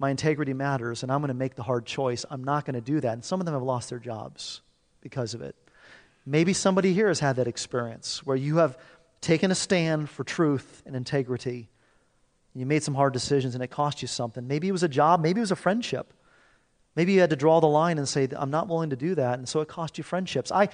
[0.03, 2.27] my integrity matters and I'm going to make the hard choice.
[2.29, 3.13] I'm not going to do that.
[3.13, 4.61] And some of them have lost their jobs
[5.01, 5.55] because of it.
[6.27, 8.77] Maybe somebody here has had that experience where you have
[9.21, 11.69] taken a stand for truth and integrity.
[12.53, 14.49] You made some hard decisions and it cost you something.
[14.49, 16.13] Maybe it was a job, maybe it was a friendship.
[16.97, 19.39] Maybe you had to draw the line and say, I'm not willing to do that.
[19.39, 20.51] And so it cost you friendships.
[20.51, 20.69] I,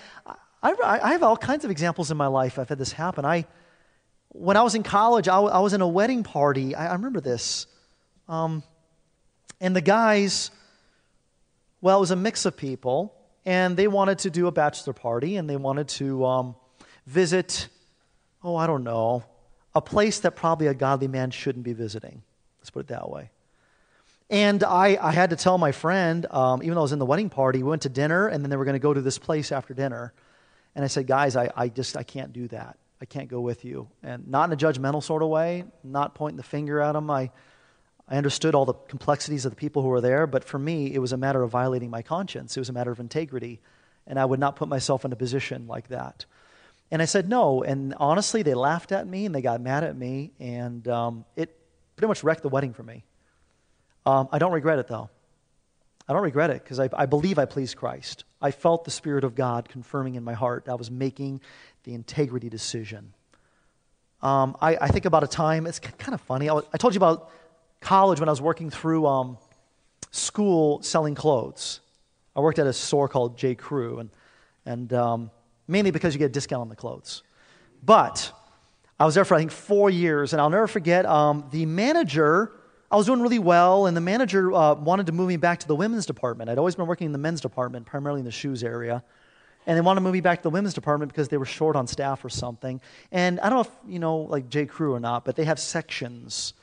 [0.63, 2.59] I, I have all kinds of examples in my life.
[2.59, 3.27] I've had this happen.
[3.27, 3.45] I,
[4.31, 6.75] when I was in college, I, I was in a wedding party.
[6.75, 7.67] I, I remember this.
[8.27, 8.65] Um,
[9.61, 10.51] and the guys,
[11.81, 15.37] well, it was a mix of people, and they wanted to do a bachelor party,
[15.37, 16.57] and they wanted to um,
[17.07, 17.69] visit,
[18.43, 19.25] oh, I don't know,
[19.75, 22.23] a place that probably a godly man shouldn't be visiting.
[22.61, 23.31] Let's put it that way.
[24.31, 27.07] And I, I had to tell my friend, um, even though I was in the
[27.07, 29.19] wedding party, we went to dinner, and then they were going to go to this
[29.19, 30.13] place after dinner.
[30.75, 32.77] And I said, guys, I, I just, I can't do that.
[33.01, 33.89] I can't go with you.
[34.03, 37.11] And not in a judgmental sort of way, not pointing the finger at them.
[37.11, 37.31] I,
[38.11, 40.99] I understood all the complexities of the people who were there, but for me, it
[40.99, 42.57] was a matter of violating my conscience.
[42.57, 43.61] It was a matter of integrity,
[44.07, 46.25] and I would not put myself in a position like that.
[46.91, 49.95] And I said no, and honestly, they laughed at me and they got mad at
[49.95, 51.55] me, and um, it
[51.97, 53.05] pretty much wrecked the wedding for me.
[54.07, 55.11] Um, I don't regret it, though.
[56.09, 58.25] I don't regret it because I, I believe I pleased Christ.
[58.41, 61.43] I felt the Spirit of God confirming in my heart I was making
[61.85, 63.13] the integrity decision.
[64.23, 66.49] Um, I, I, think about a time, it's kind of funny.
[66.49, 67.31] I, was, I told you about
[67.81, 69.39] college when I was working through um,
[70.11, 71.81] school selling clothes.
[72.35, 73.55] I worked at a store called J.
[73.55, 74.11] Crew, and,
[74.65, 75.31] and um,
[75.67, 77.23] mainly because you get a discount on the clothes.
[77.85, 78.33] But
[78.99, 82.53] I was there for, I think, four years, and I'll never forget um, the manager.
[82.91, 85.69] I was doing really well, and the manager uh, wanted to move me back to
[85.69, 86.51] the women's department.
[86.51, 89.05] I'd always been working in the men's department, primarily in the shoes area.
[89.67, 91.77] And they wanted to move me back to the women's department because they were short
[91.77, 92.81] on staff or something.
[93.13, 94.65] And I don't know if you know, like J.
[94.65, 96.55] Crew or not, but they have sections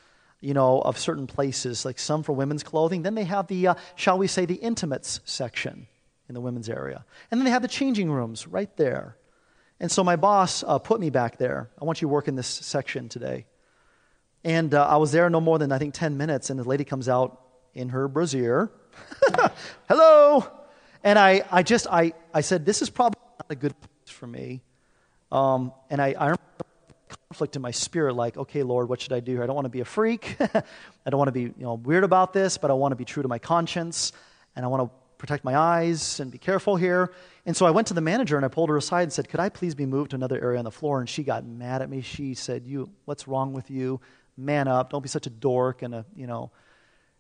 [0.46, 3.02] you know, of certain places, like some for women's clothing.
[3.02, 5.88] Then they have the, uh, shall we say, the intimates section
[6.30, 7.04] in the women's area.
[7.32, 9.18] And then they have the changing rooms right there.
[9.80, 11.72] And so my boss uh, put me back there.
[11.82, 13.48] I want you to work in this section today.
[14.44, 16.84] And uh, I was there no more than, I think, 10 minutes, and the lady
[16.84, 17.42] comes out
[17.74, 18.70] in her brassiere.
[19.90, 20.46] Hello!
[21.04, 24.28] And I, I just, I, I said, this is probably not a good place for
[24.28, 24.62] me.
[25.32, 26.36] Um, and I, I
[27.30, 29.44] conflict in my spirit like, okay, Lord, what should I do here?
[29.44, 30.38] I don't want to be a freak.
[30.40, 33.06] I don't want to be you know, weird about this, but I want to be
[33.06, 34.12] true to my conscience
[34.56, 37.12] and I want to protect my eyes and be careful here.
[37.48, 39.40] And so I went to the manager and I pulled her aside and said, Could
[39.40, 41.00] I please be moved to another area on the floor?
[41.00, 42.02] And she got mad at me.
[42.02, 44.00] She said, You, what's wrong with you?
[44.38, 44.92] Man up.
[44.92, 46.52] Don't be such a dork and a, you know.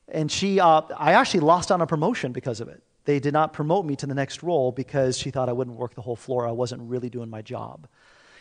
[0.08, 2.84] And she, uh, I actually lost on a promotion because of it.
[3.06, 5.96] They did not promote me to the next role because she thought I wouldn't work
[5.96, 6.48] the whole floor.
[6.48, 7.88] I wasn't really doing my job.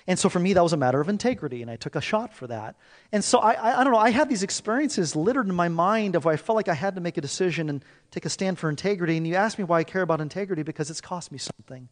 [0.06, 2.34] And so for me, that was a matter of integrity, and I took a shot
[2.34, 2.76] for that.
[3.10, 6.14] And so I, I, I, don't know, I had these experiences littered in my mind
[6.14, 8.58] of where I felt like I had to make a decision and take a stand
[8.58, 9.16] for integrity.
[9.16, 11.88] And you ask me why I care about integrity because it's cost me something.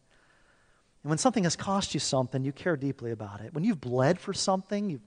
[1.03, 3.53] And when something has cost you something, you care deeply about it.
[3.53, 5.05] When you've bled for something, you've,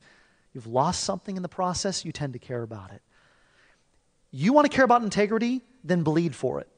[0.52, 3.02] you've lost something in the process, you tend to care about it.
[4.32, 6.68] You want to care about integrity, then bleed for it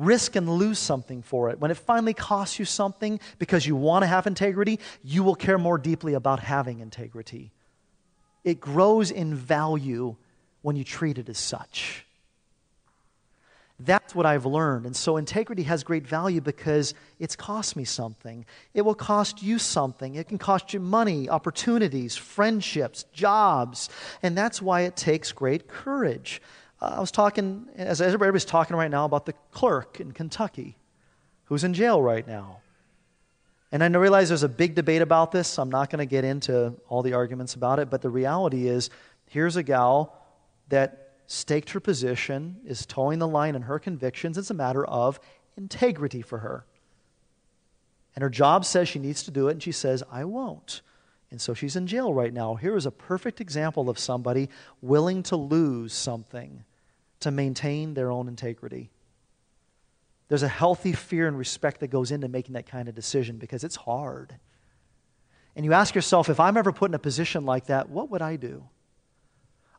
[0.00, 1.60] risk and lose something for it.
[1.60, 5.58] When it finally costs you something because you want to have integrity, you will care
[5.58, 7.52] more deeply about having integrity.
[8.42, 10.16] It grows in value
[10.62, 12.06] when you treat it as such.
[13.82, 14.84] That's what I've learned.
[14.84, 18.44] And so integrity has great value because it's cost me something.
[18.74, 20.16] It will cost you something.
[20.16, 23.88] It can cost you money, opportunities, friendships, jobs.
[24.22, 26.42] And that's why it takes great courage.
[26.80, 30.76] Uh, I was talking, as everybody's talking right now, about the clerk in Kentucky
[31.50, 32.60] who's in jail right now.
[33.72, 35.48] And I realize there's a big debate about this.
[35.48, 37.90] So I'm not going to get into all the arguments about it.
[37.90, 38.88] But the reality is
[39.28, 40.16] here's a gal
[40.68, 44.38] that staked her position, is toeing the line in her convictions.
[44.38, 45.18] It's a matter of
[45.56, 46.64] integrity for her.
[48.14, 50.82] And her job says she needs to do it, and she says, I won't.
[51.32, 52.56] And so she's in jail right now.
[52.56, 54.48] Here is a perfect example of somebody
[54.82, 56.64] willing to lose something
[57.20, 58.90] to maintain their own integrity.
[60.28, 63.64] There's a healthy fear and respect that goes into making that kind of decision because
[63.64, 64.36] it's hard.
[65.56, 68.22] And you ask yourself, if I'm ever put in a position like that, what would
[68.22, 68.64] I do?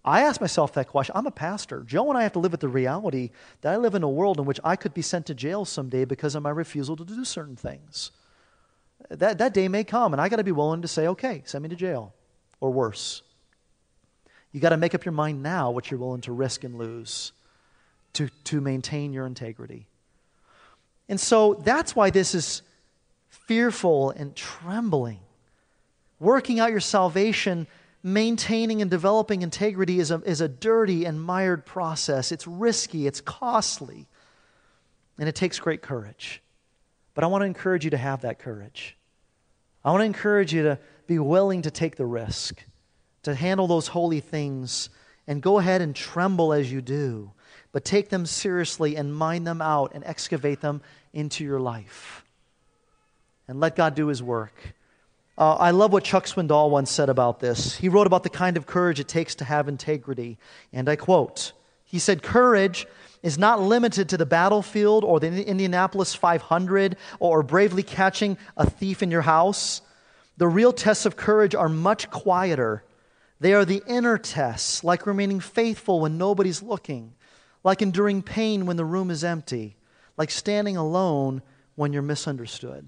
[0.04, 1.16] I ask myself that question.
[1.16, 1.84] I'm a pastor.
[1.84, 3.30] Joe and I have to live with the reality
[3.62, 6.06] that I live in a world in which I could be sent to jail someday
[6.06, 8.12] because of my refusal to do certain things.
[9.10, 11.64] That, that day may come, and I got to be willing to say, okay, send
[11.64, 12.14] me to jail,
[12.60, 13.22] or worse.
[14.52, 17.32] You got to make up your mind now what you're willing to risk and lose
[18.14, 19.88] to, to maintain your integrity.
[21.08, 22.62] And so that's why this is
[23.30, 25.20] fearful and trembling.
[26.20, 27.68] Working out your salvation,
[28.04, 32.32] maintaining and developing integrity is a, is a dirty and mired process.
[32.32, 34.08] It's risky, it's costly,
[35.18, 36.42] and it takes great courage.
[37.14, 38.98] But I want to encourage you to have that courage.
[39.84, 42.64] I want to encourage you to be willing to take the risk
[43.24, 44.90] to handle those holy things.
[45.28, 47.32] And go ahead and tremble as you do,
[47.72, 50.82] but take them seriously and mine them out and excavate them
[51.14, 52.26] into your life.
[53.48, 54.54] And let God do his work.
[55.38, 57.78] Uh, I love what Chuck Swindoll once said about this.
[57.78, 60.38] He wrote about the kind of courage it takes to have integrity.
[60.74, 61.54] And I quote
[61.84, 62.86] He said, Courage
[63.24, 69.02] is not limited to the battlefield or the Indianapolis 500 or bravely catching a thief
[69.02, 69.82] in your house.
[70.38, 72.84] The real tests of courage are much quieter
[73.42, 77.16] they are the inner tests, like remaining faithful when nobody's looking,
[77.64, 79.78] like enduring pain when the room is empty,
[80.16, 81.42] like standing alone
[81.74, 82.88] when you're misunderstood.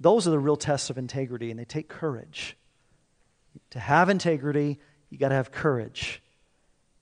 [0.00, 2.56] Those are the real tests of integrity, and they take courage.
[3.72, 4.78] To have integrity,
[5.10, 6.22] you got to have courage.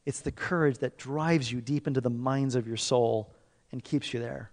[0.05, 3.33] It's the courage that drives you deep into the minds of your soul
[3.71, 4.51] and keeps you there.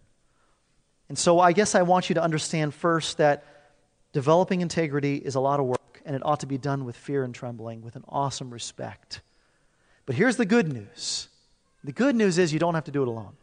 [1.09, 3.45] And so I guess I want you to understand first that
[4.11, 7.23] developing integrity is a lot of work and it ought to be done with fear
[7.23, 9.21] and trembling, with an awesome respect.
[10.05, 11.29] But here's the good news
[11.83, 13.33] the good news is you don't have to do it alone.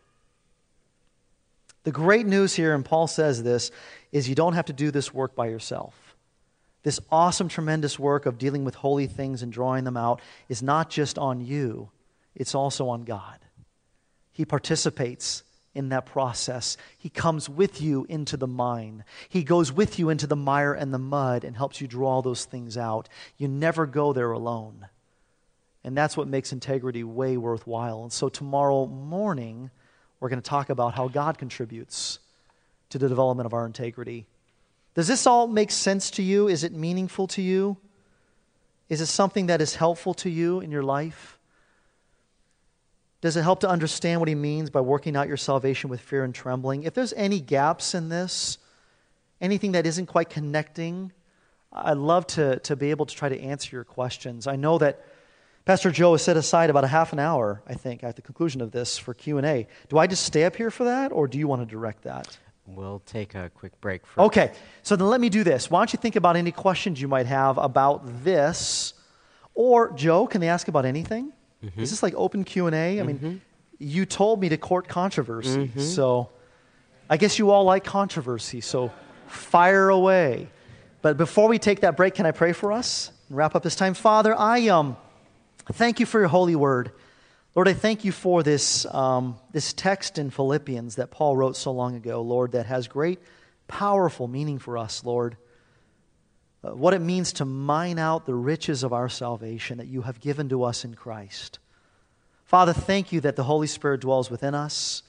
[1.84, 3.70] The great news here, and Paul says this,
[4.12, 5.94] is you don't have to do this work by yourself.
[6.82, 10.90] This awesome, tremendous work of dealing with holy things and drawing them out is not
[10.90, 11.90] just on you,
[12.34, 13.38] it's also on God.
[14.32, 15.42] He participates
[15.74, 16.76] in that process.
[16.98, 19.04] He comes with you into the mine.
[19.28, 22.44] He goes with you into the mire and the mud and helps you draw those
[22.44, 23.08] things out.
[23.36, 24.88] You never go there alone.
[25.84, 28.02] And that's what makes integrity way worthwhile.
[28.02, 29.70] And so tomorrow morning,
[30.18, 32.18] we're going to talk about how God contributes
[32.90, 34.26] to the development of our integrity.
[34.94, 36.48] Does this all make sense to you?
[36.48, 37.76] Is it meaningful to you?
[38.88, 41.38] Is it something that is helpful to you in your life?
[43.20, 46.24] Does it help to understand what he means by working out your salvation with fear
[46.24, 46.84] and trembling?
[46.84, 48.58] If there's any gaps in this,
[49.40, 51.12] anything that isn't quite connecting,
[51.72, 54.46] I'd love to, to be able to try to answer your questions.
[54.46, 55.04] I know that
[55.66, 58.62] Pastor Joe has set aside about a half an hour, I think, at the conclusion
[58.62, 59.66] of this for Q&A.
[59.88, 62.38] Do I just stay up here for that, or do you want to direct that?
[62.66, 64.06] We'll take a quick break.
[64.06, 64.52] For okay,
[64.82, 65.70] so then let me do this.
[65.70, 68.94] Why don't you think about any questions you might have about this?
[69.54, 71.32] Or, Joe, can they ask about anything?
[71.64, 71.80] Mm-hmm.
[71.80, 73.00] Is this like open Q and A?
[73.00, 73.36] I mean, mm-hmm.
[73.78, 75.80] you told me to court controversy, mm-hmm.
[75.80, 76.30] so
[77.08, 78.60] I guess you all like controversy.
[78.60, 78.92] So
[79.26, 80.48] fire away.
[81.02, 83.76] But before we take that break, can I pray for us and wrap up this
[83.76, 83.94] time?
[83.94, 84.96] Father, I um,
[85.72, 86.92] thank you for your holy word.
[87.54, 91.72] Lord, I thank you for this, um, this text in Philippians that Paul wrote so
[91.72, 93.18] long ago, Lord, that has great
[93.66, 95.36] powerful meaning for us, Lord.
[96.62, 100.20] Uh, what it means to mine out the riches of our salvation that you have
[100.20, 101.58] given to us in Christ.
[102.44, 105.02] Father, thank you that the Holy Spirit dwells within us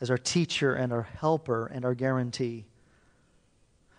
[0.00, 2.64] as our teacher and our helper and our guarantee.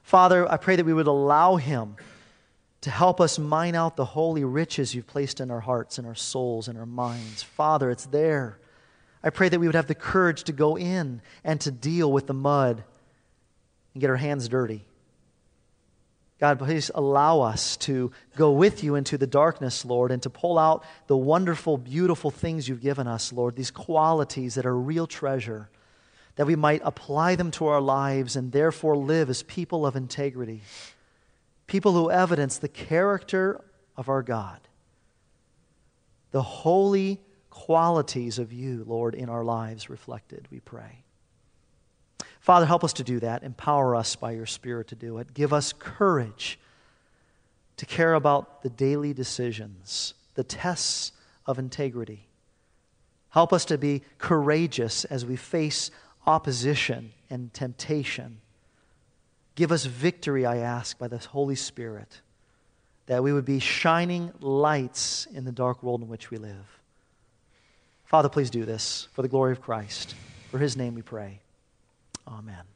[0.03, 1.95] Father, I pray that we would allow him
[2.81, 6.15] to help us mine out the holy riches you've placed in our hearts and our
[6.15, 7.43] souls and our minds.
[7.43, 8.57] Father, it's there.
[9.21, 12.27] I pray that we would have the courage to go in and to deal with
[12.27, 12.83] the mud
[13.93, 14.85] and get our hands dirty.
[16.39, 20.57] God, please allow us to go with you into the darkness, Lord, and to pull
[20.57, 25.69] out the wonderful, beautiful things you've given us, Lord, these qualities that are real treasure,
[26.37, 30.61] that we might apply them to our lives and therefore live as people of integrity
[31.69, 33.63] people who evidence the character
[33.95, 34.59] of our God,
[36.31, 41.03] the holy qualities of you, Lord, in our lives reflected, we pray.
[42.39, 43.43] Father, help us to do that.
[43.43, 45.33] Empower us by your Spirit to do it.
[45.33, 46.59] Give us courage
[47.77, 51.11] to care about the daily decisions, the tests
[51.45, 52.27] of integrity.
[53.29, 55.91] Help us to be courageous as we face
[56.25, 58.41] opposition and temptation
[59.59, 62.21] Give us victory, I ask, by the Holy Spirit,
[63.07, 66.79] that we would be shining lights in the dark world in which we live.
[68.05, 70.15] Father, please do this for the glory of Christ.
[70.49, 71.41] For his name we pray.
[72.29, 72.68] Amen.